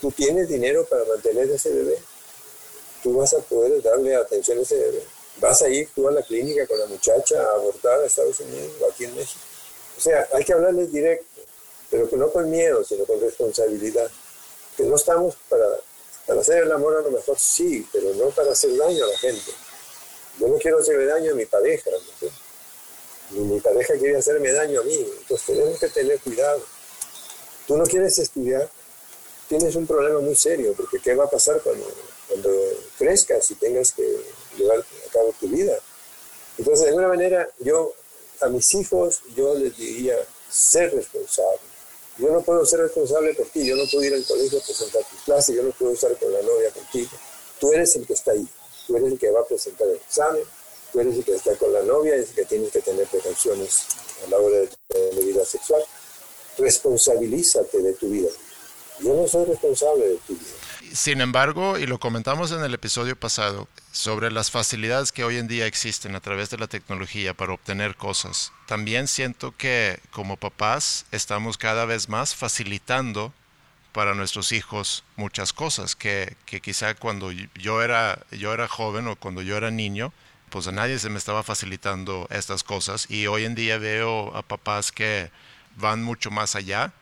¿Tú 0.00 0.10
tienes 0.10 0.48
dinero 0.48 0.84
para 0.86 1.04
mantener 1.04 1.48
ese 1.50 1.70
bebé? 1.70 1.98
¿Tú 3.02 3.16
vas 3.16 3.32
a 3.34 3.38
poder 3.38 3.80
darle 3.82 4.16
atención 4.16 4.58
a 4.58 4.62
ese 4.62 4.76
bebé? 4.76 5.02
¿Vas 5.38 5.60
a 5.62 5.68
ir 5.68 5.88
tú 5.94 6.08
a 6.08 6.12
la 6.12 6.22
clínica 6.22 6.66
con 6.66 6.78
la 6.78 6.86
muchacha 6.86 7.40
a 7.40 7.54
abortar 7.54 8.00
a 8.00 8.06
Estados 8.06 8.40
Unidos 8.40 8.72
o 8.80 8.90
aquí 8.90 9.04
en 9.04 9.14
México? 9.14 9.40
O 9.96 10.00
sea, 10.00 10.28
hay 10.32 10.44
que 10.44 10.52
hablarles 10.52 10.92
directo, 10.92 11.42
pero 11.90 12.08
que 12.08 12.16
no 12.16 12.30
con 12.30 12.50
miedo, 12.50 12.82
sino 12.84 13.04
con 13.04 13.20
responsabilidad. 13.20 14.10
Que 14.76 14.84
no 14.84 14.96
estamos 14.96 15.36
para, 15.48 15.66
para 16.26 16.40
hacer 16.40 16.62
el 16.62 16.72
amor 16.72 16.96
a 16.96 17.00
lo 17.02 17.10
mejor 17.10 17.38
sí, 17.38 17.86
pero 17.92 18.14
no 18.14 18.30
para 18.30 18.52
hacer 18.52 18.76
daño 18.76 19.04
a 19.04 19.08
la 19.08 19.18
gente. 19.18 19.52
Yo 20.38 20.48
no 20.48 20.56
quiero 20.58 20.78
hacerle 20.78 21.06
daño 21.06 21.32
a 21.32 21.34
mi 21.34 21.46
pareja, 21.46 21.90
ni 23.30 23.40
mi 23.40 23.60
pareja 23.60 23.94
quiere 23.94 24.18
hacerme 24.18 24.52
daño 24.52 24.80
a 24.80 24.84
mí. 24.84 25.06
Entonces 25.20 25.46
tenemos 25.46 25.78
que 25.78 25.88
tener 25.88 26.20
cuidado. 26.20 26.62
Tú 27.66 27.76
no 27.76 27.84
quieres 27.84 28.18
estudiar, 28.18 28.68
tienes 29.48 29.74
un 29.76 29.86
problema 29.86 30.20
muy 30.20 30.36
serio, 30.36 30.74
porque 30.76 30.98
¿qué 30.98 31.14
va 31.14 31.24
a 31.24 31.30
pasar 31.30 31.60
cuando, 31.62 31.86
cuando 32.28 32.50
crezcas 32.98 33.50
y 33.50 33.54
tengas 33.54 33.92
que 33.92 34.20
llevar 34.56 34.84
cabo 35.16 35.34
tu 35.38 35.48
vida? 35.48 35.78
Entonces, 36.58 36.84
de 36.84 36.88
alguna 36.88 37.08
manera, 37.08 37.48
yo 37.60 37.92
a 38.40 38.48
mis 38.48 38.74
hijos, 38.74 39.22
yo 39.34 39.54
les 39.54 39.76
diría, 39.76 40.16
ser 40.48 40.94
responsable. 40.94 41.60
Yo 42.18 42.30
no 42.30 42.40
puedo 42.42 42.64
ser 42.64 42.80
responsable 42.80 43.34
por 43.34 43.46
ti, 43.46 43.66
yo 43.66 43.76
no 43.76 43.84
puedo 43.90 44.04
ir 44.04 44.14
al 44.14 44.24
colegio 44.24 44.58
a 44.58 44.62
presentar 44.62 45.02
tu 45.02 45.16
clase, 45.24 45.54
yo 45.54 45.62
no 45.62 45.70
puedo 45.70 45.92
estar 45.92 46.16
con 46.18 46.32
la 46.32 46.40
novia 46.40 46.70
contigo. 46.70 47.10
Tú 47.60 47.72
eres 47.72 47.94
el 47.96 48.06
que 48.06 48.14
está 48.14 48.32
ahí, 48.32 48.46
tú 48.86 48.96
eres 48.96 49.12
el 49.12 49.18
que 49.18 49.30
va 49.30 49.40
a 49.40 49.44
presentar 49.44 49.86
el 49.86 49.96
examen, 49.96 50.42
tú 50.92 51.00
eres 51.00 51.14
el 51.16 51.24
que 51.24 51.34
está 51.34 51.54
con 51.56 51.72
la 51.72 51.82
novia, 51.82 52.14
es 52.14 52.30
el 52.30 52.34
que 52.36 52.44
tienes 52.46 52.72
que 52.72 52.80
tener 52.80 53.06
precauciones 53.06 53.86
a 54.24 54.30
la 54.30 54.38
hora 54.38 54.56
de 54.56 54.70
tener 54.88 55.24
vida 55.24 55.44
sexual. 55.44 55.82
Responsabilízate 56.56 57.82
de 57.82 57.92
tu 57.94 58.08
vida. 58.08 58.28
Yo 59.00 59.14
no 59.14 59.28
soy 59.28 59.44
responsable 59.44 60.08
de 60.08 60.16
tu 60.26 60.32
vida. 60.32 60.94
Sin 60.94 61.20
embargo, 61.20 61.76
y 61.76 61.86
lo 61.86 61.98
comentamos 61.98 62.50
en 62.52 62.62
el 62.64 62.72
episodio 62.72 63.14
pasado, 63.14 63.68
sobre 63.96 64.30
las 64.30 64.50
facilidades 64.50 65.10
que 65.10 65.24
hoy 65.24 65.38
en 65.38 65.48
día 65.48 65.64
existen 65.64 66.14
a 66.16 66.20
través 66.20 66.50
de 66.50 66.58
la 66.58 66.66
tecnología 66.66 67.32
para 67.32 67.54
obtener 67.54 67.96
cosas, 67.96 68.52
también 68.66 69.08
siento 69.08 69.56
que 69.56 70.00
como 70.10 70.36
papás 70.36 71.06
estamos 71.12 71.56
cada 71.56 71.86
vez 71.86 72.10
más 72.10 72.34
facilitando 72.34 73.32
para 73.92 74.14
nuestros 74.14 74.52
hijos 74.52 75.02
muchas 75.16 75.54
cosas 75.54 75.96
que, 75.96 76.36
que 76.44 76.60
quizá 76.60 76.94
cuando 76.94 77.32
yo 77.32 77.80
era, 77.80 78.26
yo 78.32 78.52
era 78.52 78.68
joven 78.68 79.08
o 79.08 79.16
cuando 79.16 79.40
yo 79.40 79.56
era 79.56 79.70
niño, 79.70 80.12
pues 80.50 80.66
a 80.66 80.72
nadie 80.72 80.98
se 80.98 81.08
me 81.08 81.16
estaba 81.16 81.42
facilitando 81.42 82.28
estas 82.30 82.64
cosas. 82.64 83.10
Y 83.10 83.26
hoy 83.28 83.46
en 83.46 83.54
día 83.54 83.78
veo 83.78 84.36
a 84.36 84.42
papás 84.42 84.92
que 84.92 85.30
van 85.76 86.02
mucho 86.02 86.30
más 86.30 86.54
allá 86.54 86.92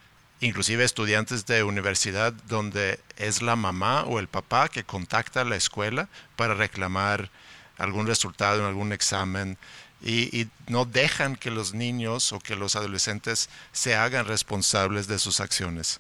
inclusive 0.45 0.85
estudiantes 0.85 1.47
de 1.47 1.63
universidad 1.63 2.33
donde 2.49 3.01
es 3.17 3.41
la 3.41 3.57
mamá 3.57 4.05
o 4.05 4.19
el 4.19 4.29
papá 4.29 4.69
que 4.69 4.85
contacta 4.85 5.41
a 5.41 5.45
la 5.45 5.57
escuela 5.57 6.09
para 6.37 6.53
reclamar 6.55 7.31
algún 7.79 8.07
resultado 8.07 8.61
en 8.61 8.67
algún 8.67 8.93
examen 8.93 9.57
y, 10.03 10.49
no 10.69 10.85
dejan 10.85 11.37
que 11.37 11.51
los 11.51 11.73
niños 11.73 12.33
o 12.33 12.39
que 12.39 12.57
los 12.57 12.77
adolescentes 12.77 13.49
se 13.73 13.95
hagan 13.95 14.27
responsables 14.27 15.07
de 15.07 15.19
sus 15.19 15.41
acciones. 15.41 15.99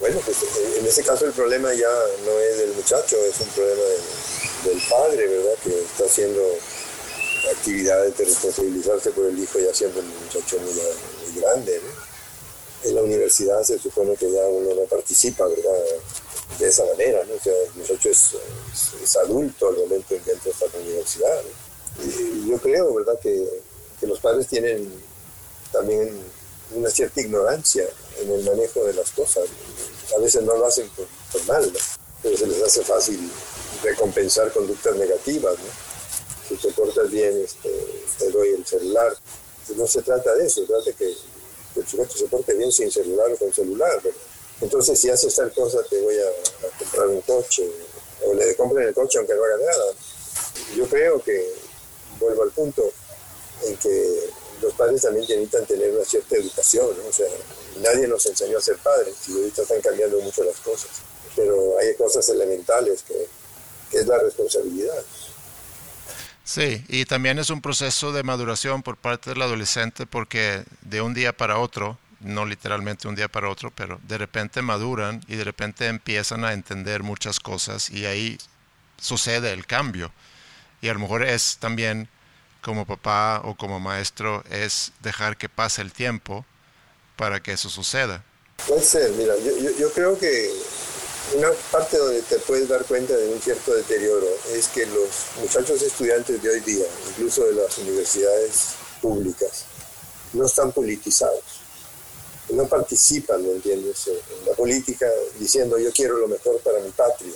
Bueno, 0.00 0.20
pues 0.24 0.38
en 0.78 0.86
ese 0.86 1.02
caso 1.02 1.26
el 1.26 1.32
problema 1.32 1.72
ya 1.74 1.92
no 2.24 2.38
es 2.38 2.58
del 2.58 2.72
muchacho, 2.72 3.16
es 3.28 3.40
un 3.40 3.48
problema 3.48 3.82
del, 4.64 4.82
padre, 4.88 5.26
¿verdad? 5.26 5.54
Que 5.62 5.80
está 5.80 6.04
haciendo 6.04 6.42
actividades 7.52 8.16
de 8.16 8.24
responsabilizarse 8.24 9.10
por 9.10 9.26
el 9.26 9.38
hijo 9.38 9.58
ya 9.58 9.74
siendo 9.74 10.00
un 10.00 10.08
muchacho 10.24 10.58
muy, 10.60 10.72
muy 10.72 11.40
grande, 11.40 11.80
¿no? 11.84 11.95
En 12.84 12.94
la 12.94 13.02
universidad 13.02 13.62
se 13.62 13.78
supone 13.78 14.14
que 14.16 14.30
ya 14.30 14.44
uno 14.46 14.74
no 14.74 14.82
participa, 14.82 15.46
¿verdad? 15.46 15.72
De 16.58 16.68
esa 16.68 16.84
manera, 16.84 17.24
¿no? 17.24 17.34
O 17.34 17.40
sea, 17.40 17.52
el 17.52 17.74
muchacho 17.74 18.10
es, 18.10 19.16
adulto 19.16 19.68
al 19.68 19.76
momento 19.76 20.14
en 20.14 20.22
que 20.22 20.32
entra 20.32 20.52
a 20.52 20.76
la 20.76 20.82
universidad, 20.82 21.42
Y 22.04 22.48
yo 22.48 22.58
creo, 22.58 22.94
¿verdad? 22.94 23.18
Que, 23.20 23.62
que, 23.98 24.06
los 24.06 24.20
padres 24.20 24.46
tienen 24.46 24.92
también 25.72 26.10
una 26.74 26.90
cierta 26.90 27.20
ignorancia 27.20 27.86
en 28.20 28.30
el 28.30 28.44
manejo 28.44 28.84
de 28.84 28.94
las 28.94 29.10
cosas. 29.10 29.44
A 30.16 30.20
veces 30.20 30.42
no 30.42 30.56
lo 30.56 30.66
hacen 30.66 30.88
por, 30.90 31.44
mal, 31.46 31.72
¿no? 31.72 31.78
Pero 32.22 32.36
se 32.36 32.46
les 32.46 32.62
hace 32.62 32.82
fácil 32.82 33.30
recompensar 33.82 34.52
conductas 34.52 34.96
negativas, 34.96 35.54
¿no? 35.54 36.48
Si 36.48 36.54
te 36.56 36.72
portas 36.72 37.10
bien, 37.10 37.42
este, 37.44 37.70
te 38.18 38.30
doy 38.30 38.50
el 38.50 38.64
celular. 38.64 39.16
No 39.76 39.86
se 39.86 40.02
trata 40.02 40.34
de 40.34 40.46
eso, 40.46 40.60
se 40.60 40.66
trata 40.66 40.84
de 40.84 40.92
que 40.94 41.14
el 41.80 41.86
sujeto 41.86 42.16
se 42.16 42.26
porte 42.26 42.54
bien 42.54 42.72
sin 42.72 42.90
celular 42.90 43.30
o 43.32 43.36
con 43.36 43.52
celular. 43.52 44.00
Entonces, 44.60 44.98
si 44.98 45.10
haces 45.10 45.34
tal 45.34 45.52
cosa, 45.52 45.78
te 45.88 46.00
voy 46.00 46.16
a, 46.18 46.78
comprar 46.78 47.08
un 47.08 47.20
coche, 47.22 47.68
o 48.24 48.34
le 48.34 48.54
compren 48.56 48.88
el 48.88 48.94
coche 48.94 49.18
aunque 49.18 49.34
no 49.34 49.44
haga 49.44 49.58
nada. 49.58 49.92
Yo 50.74 50.86
creo 50.86 51.22
que, 51.22 51.54
vuelvo 52.18 52.42
al 52.42 52.50
punto, 52.50 52.90
en 53.64 53.76
que 53.76 54.30
los 54.62 54.72
padres 54.74 55.02
también 55.02 55.26
necesitan 55.28 55.66
tener 55.66 55.92
una 55.92 56.04
cierta 56.04 56.36
educación, 56.36 56.88
o 57.06 57.12
sea, 57.12 57.28
nadie 57.80 58.06
nos 58.06 58.24
enseñó 58.26 58.58
a 58.58 58.62
ser 58.62 58.78
padres 58.78 59.14
y 59.28 59.32
ahorita 59.32 59.62
están 59.62 59.80
cambiando 59.82 60.18
mucho 60.20 60.44
las 60.44 60.56
cosas, 60.60 60.90
pero 61.34 61.78
hay 61.78 61.94
cosas 61.94 62.26
elementales 62.30 63.02
que, 63.02 63.26
que 63.90 63.98
es 63.98 64.06
la 64.06 64.18
responsabilidad. 64.18 65.02
Sí, 66.46 66.84
y 66.86 67.06
también 67.06 67.40
es 67.40 67.50
un 67.50 67.60
proceso 67.60 68.12
de 68.12 68.22
maduración 68.22 68.84
por 68.84 68.96
parte 68.96 69.30
del 69.30 69.42
adolescente 69.42 70.06
porque 70.06 70.62
de 70.82 71.00
un 71.00 71.12
día 71.12 71.36
para 71.36 71.58
otro, 71.58 71.98
no 72.20 72.46
literalmente 72.46 73.08
un 73.08 73.16
día 73.16 73.26
para 73.26 73.50
otro, 73.50 73.72
pero 73.72 73.98
de 74.06 74.16
repente 74.16 74.62
maduran 74.62 75.24
y 75.26 75.34
de 75.34 75.42
repente 75.42 75.88
empiezan 75.88 76.44
a 76.44 76.52
entender 76.52 77.02
muchas 77.02 77.40
cosas 77.40 77.90
y 77.90 78.06
ahí 78.06 78.38
sucede 78.96 79.52
el 79.52 79.66
cambio. 79.66 80.12
Y 80.80 80.88
a 80.88 80.92
lo 80.92 81.00
mejor 81.00 81.24
es 81.24 81.56
también 81.58 82.08
como 82.62 82.86
papá 82.86 83.40
o 83.42 83.56
como 83.56 83.80
maestro, 83.80 84.44
es 84.48 84.92
dejar 85.00 85.36
que 85.36 85.48
pase 85.48 85.82
el 85.82 85.92
tiempo 85.92 86.46
para 87.16 87.42
que 87.42 87.52
eso 87.52 87.68
suceda. 87.68 88.22
Puede 88.68 88.82
ser, 88.82 89.10
mira, 89.14 89.34
yo, 89.44 89.76
yo 89.76 89.92
creo 89.92 90.16
que 90.16 90.48
una 91.34 91.50
parte 91.72 91.98
donde 91.98 92.22
te 92.22 92.38
puedes 92.38 92.68
dar 92.68 92.84
cuenta 92.84 93.16
de 93.16 93.28
un 93.28 93.40
cierto 93.40 93.74
deterioro 93.74 94.28
es 94.52 94.68
que 94.68 94.86
los 94.86 95.08
muchachos 95.40 95.82
estudiantes 95.82 96.40
de 96.42 96.48
hoy 96.48 96.60
día, 96.60 96.86
incluso 97.08 97.44
de 97.44 97.54
las 97.54 97.76
universidades 97.78 98.74
públicas, 99.02 99.64
no 100.32 100.46
están 100.46 100.72
politizados, 100.72 101.42
no 102.50 102.66
participan, 102.68 103.44
¿me 103.44 103.52
entiendes?, 103.52 104.06
en 104.06 104.46
la 104.46 104.52
política 104.52 105.06
diciendo 105.38 105.78
yo 105.78 105.92
quiero 105.92 106.16
lo 106.18 106.28
mejor 106.28 106.60
para 106.60 106.80
mi 106.80 106.90
patria. 106.90 107.34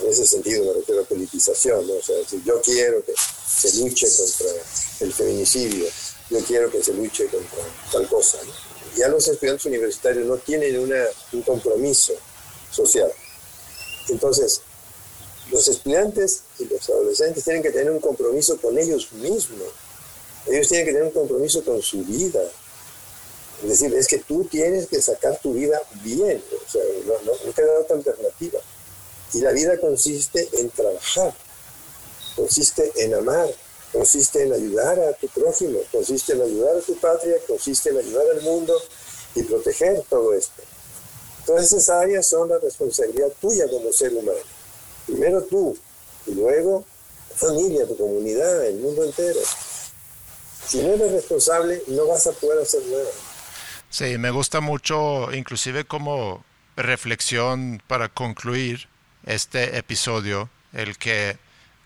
En 0.00 0.08
ese 0.08 0.26
sentido 0.26 0.64
me 0.64 0.74
refiero 0.74 1.02
a 1.02 1.04
politización, 1.04 1.84
o 1.90 2.02
sea, 2.02 2.16
si 2.28 2.42
yo 2.44 2.60
quiero 2.62 3.04
que 3.04 3.14
se 3.16 3.78
luche 3.78 4.06
contra 4.16 4.46
el 5.00 5.12
feminicidio, 5.12 5.86
yo 6.30 6.38
quiero 6.40 6.70
que 6.70 6.82
se 6.82 6.92
luche 6.92 7.26
contra 7.26 7.64
tal 7.90 8.06
cosa. 8.06 8.38
Ya 8.96 9.08
los 9.08 9.26
estudiantes 9.26 9.66
universitarios 9.66 10.26
no 10.26 10.36
tienen 10.36 10.78
una, 10.78 11.04
un 11.32 11.42
compromiso 11.42 12.14
social. 12.70 13.10
Entonces, 14.08 14.62
los 15.50 15.66
estudiantes 15.66 16.42
y 16.58 16.66
los 16.66 16.88
adolescentes 16.88 17.44
tienen 17.44 17.62
que 17.62 17.70
tener 17.70 17.90
un 17.90 18.00
compromiso 18.00 18.60
con 18.60 18.78
ellos 18.78 19.12
mismos. 19.12 19.68
Ellos 20.46 20.68
tienen 20.68 20.86
que 20.86 20.92
tener 20.92 21.06
un 21.06 21.12
compromiso 21.12 21.64
con 21.64 21.80
su 21.82 22.04
vida. 22.04 22.40
Es 23.62 23.68
decir, 23.68 23.94
es 23.94 24.06
que 24.06 24.18
tú 24.18 24.44
tienes 24.44 24.86
que 24.86 25.00
sacar 25.00 25.38
tu 25.40 25.52
vida 25.52 25.80
bien. 26.02 26.42
O 26.66 26.70
sea, 26.70 26.82
no, 27.06 27.14
no, 27.24 27.52
queda 27.52 27.80
otra 27.80 27.96
alternativa. 27.96 28.60
Y 29.32 29.40
la 29.40 29.52
vida 29.52 29.78
consiste 29.78 30.48
en 30.52 30.70
trabajar, 30.70 31.34
consiste 32.34 32.92
en 32.96 33.14
amar, 33.14 33.48
consiste 33.92 34.42
en 34.42 34.52
ayudar 34.52 34.98
a 35.00 35.12
tu 35.14 35.28
prójimo, 35.28 35.80
consiste 35.92 36.32
en 36.32 36.42
ayudar 36.42 36.76
a 36.76 36.80
tu 36.80 36.96
patria, 36.96 37.36
consiste 37.46 37.90
en 37.90 37.98
ayudar 37.98 38.24
al 38.34 38.42
mundo 38.42 38.74
y 39.34 39.42
proteger 39.42 40.02
todo 40.08 40.32
esto. 40.32 40.62
Todas 41.48 41.72
esas 41.72 41.88
áreas 41.88 42.28
son 42.28 42.46
la 42.50 42.58
responsabilidad 42.58 43.28
tuya 43.40 43.64
como 43.70 43.90
ser 43.90 44.12
humano. 44.12 44.38
Primero 45.06 45.42
tú, 45.44 45.78
y 46.26 46.34
luego 46.34 46.84
familia, 47.34 47.86
tu 47.86 47.96
comunidad, 47.96 48.66
el 48.66 48.76
mundo 48.80 49.02
entero. 49.02 49.40
Si 50.66 50.82
no 50.82 50.92
eres 50.92 51.10
responsable, 51.10 51.82
no 51.86 52.06
vas 52.06 52.26
a 52.26 52.32
poder 52.32 52.62
hacer 52.62 52.82
nada. 52.90 53.08
Sí, 53.88 54.18
me 54.18 54.28
gusta 54.30 54.60
mucho, 54.60 55.32
inclusive 55.32 55.86
como 55.86 56.44
reflexión 56.76 57.82
para 57.86 58.10
concluir 58.10 58.86
este 59.24 59.78
episodio, 59.78 60.50
el 60.74 60.98
que 60.98 61.38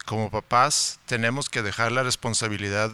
como 0.07 0.29
papás 0.29 0.99
tenemos 1.07 1.49
que 1.49 1.63
dejar 1.63 1.93
la 1.93 2.03
responsabilidad 2.03 2.91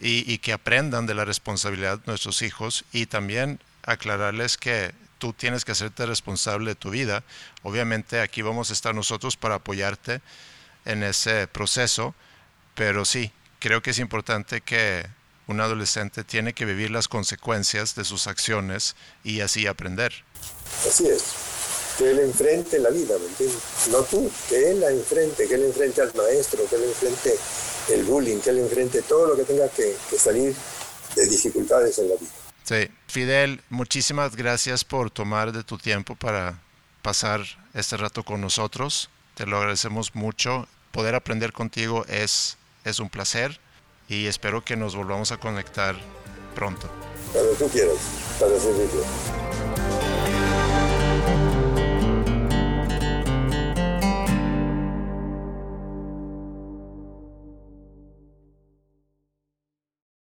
y 0.00 0.36
que 0.38 0.52
aprendan 0.52 1.06
de 1.06 1.14
la 1.14 1.24
responsabilidad 1.24 2.00
nuestros 2.04 2.42
hijos 2.42 2.84
y 2.92 3.06
también 3.06 3.58
aclararles 3.86 4.58
que 4.58 4.92
tú 5.20 5.32
tienes 5.34 5.64
que 5.64 5.72
hacerte 5.72 6.06
responsable 6.06 6.70
de 6.70 6.74
tu 6.74 6.90
vida. 6.90 7.22
Obviamente 7.62 8.20
aquí 8.20 8.42
vamos 8.42 8.70
a 8.70 8.72
estar 8.72 8.94
nosotros 8.94 9.36
para 9.36 9.56
apoyarte 9.56 10.20
en 10.84 11.04
ese 11.04 11.46
proceso, 11.46 12.14
Pero 12.74 13.04
sí, 13.04 13.30
creo 13.58 13.82
que 13.82 13.90
es 13.90 13.98
importante 13.98 14.62
que 14.62 15.06
un 15.46 15.60
adolescente 15.60 16.24
tiene 16.24 16.54
que 16.54 16.64
vivir 16.64 16.90
las 16.90 17.08
consecuencias 17.08 17.94
de 17.94 18.04
sus 18.04 18.26
acciones 18.26 18.96
y 19.22 19.40
así 19.40 19.66
aprender. 19.66 20.12
Así 20.88 21.06
es. 21.06 21.22
Que 21.98 22.12
él 22.12 22.20
enfrente 22.20 22.78
la 22.78 22.88
vida, 22.88 23.18
¿me 23.18 23.26
entiendes? 23.26 23.58
No 23.90 24.02
tú, 24.04 24.30
que 24.48 24.70
él 24.70 24.80
la 24.80 24.90
enfrente, 24.90 25.46
que 25.46 25.54
él 25.56 25.64
enfrente 25.64 26.00
al 26.00 26.14
maestro, 26.14 26.64
que 26.70 26.76
él 26.76 26.84
enfrente 26.84 27.36
el 27.90 28.04
bullying, 28.04 28.38
que 28.38 28.50
él 28.50 28.60
enfrente 28.60 29.02
todo 29.02 29.26
lo 29.26 29.36
que 29.36 29.44
tenga 29.44 29.68
que, 29.68 29.94
que 30.08 30.16
salir 30.16 30.54
de 31.16 31.26
dificultades 31.26 31.98
en 31.98 32.08
la 32.08 32.14
vida. 32.14 32.39
Sí, 32.70 32.88
Fidel, 33.08 33.60
muchísimas 33.68 34.36
gracias 34.36 34.84
por 34.84 35.10
tomar 35.10 35.50
de 35.50 35.64
tu 35.64 35.76
tiempo 35.76 36.14
para 36.14 36.62
pasar 37.02 37.40
este 37.74 37.96
rato 37.96 38.22
con 38.22 38.40
nosotros. 38.40 39.10
Te 39.34 39.44
lo 39.44 39.56
agradecemos 39.56 40.14
mucho. 40.14 40.68
Poder 40.92 41.16
aprender 41.16 41.52
contigo 41.52 42.04
es, 42.06 42.58
es 42.84 43.00
un 43.00 43.10
placer 43.10 43.58
y 44.08 44.26
espero 44.26 44.64
que 44.64 44.76
nos 44.76 44.94
volvamos 44.94 45.32
a 45.32 45.38
conectar 45.38 45.96
pronto. 46.54 46.88
Cuando 47.32 47.50
tú 47.54 47.68
quieras, 47.70 47.98
para 48.38 48.56
servirte. 48.56 49.69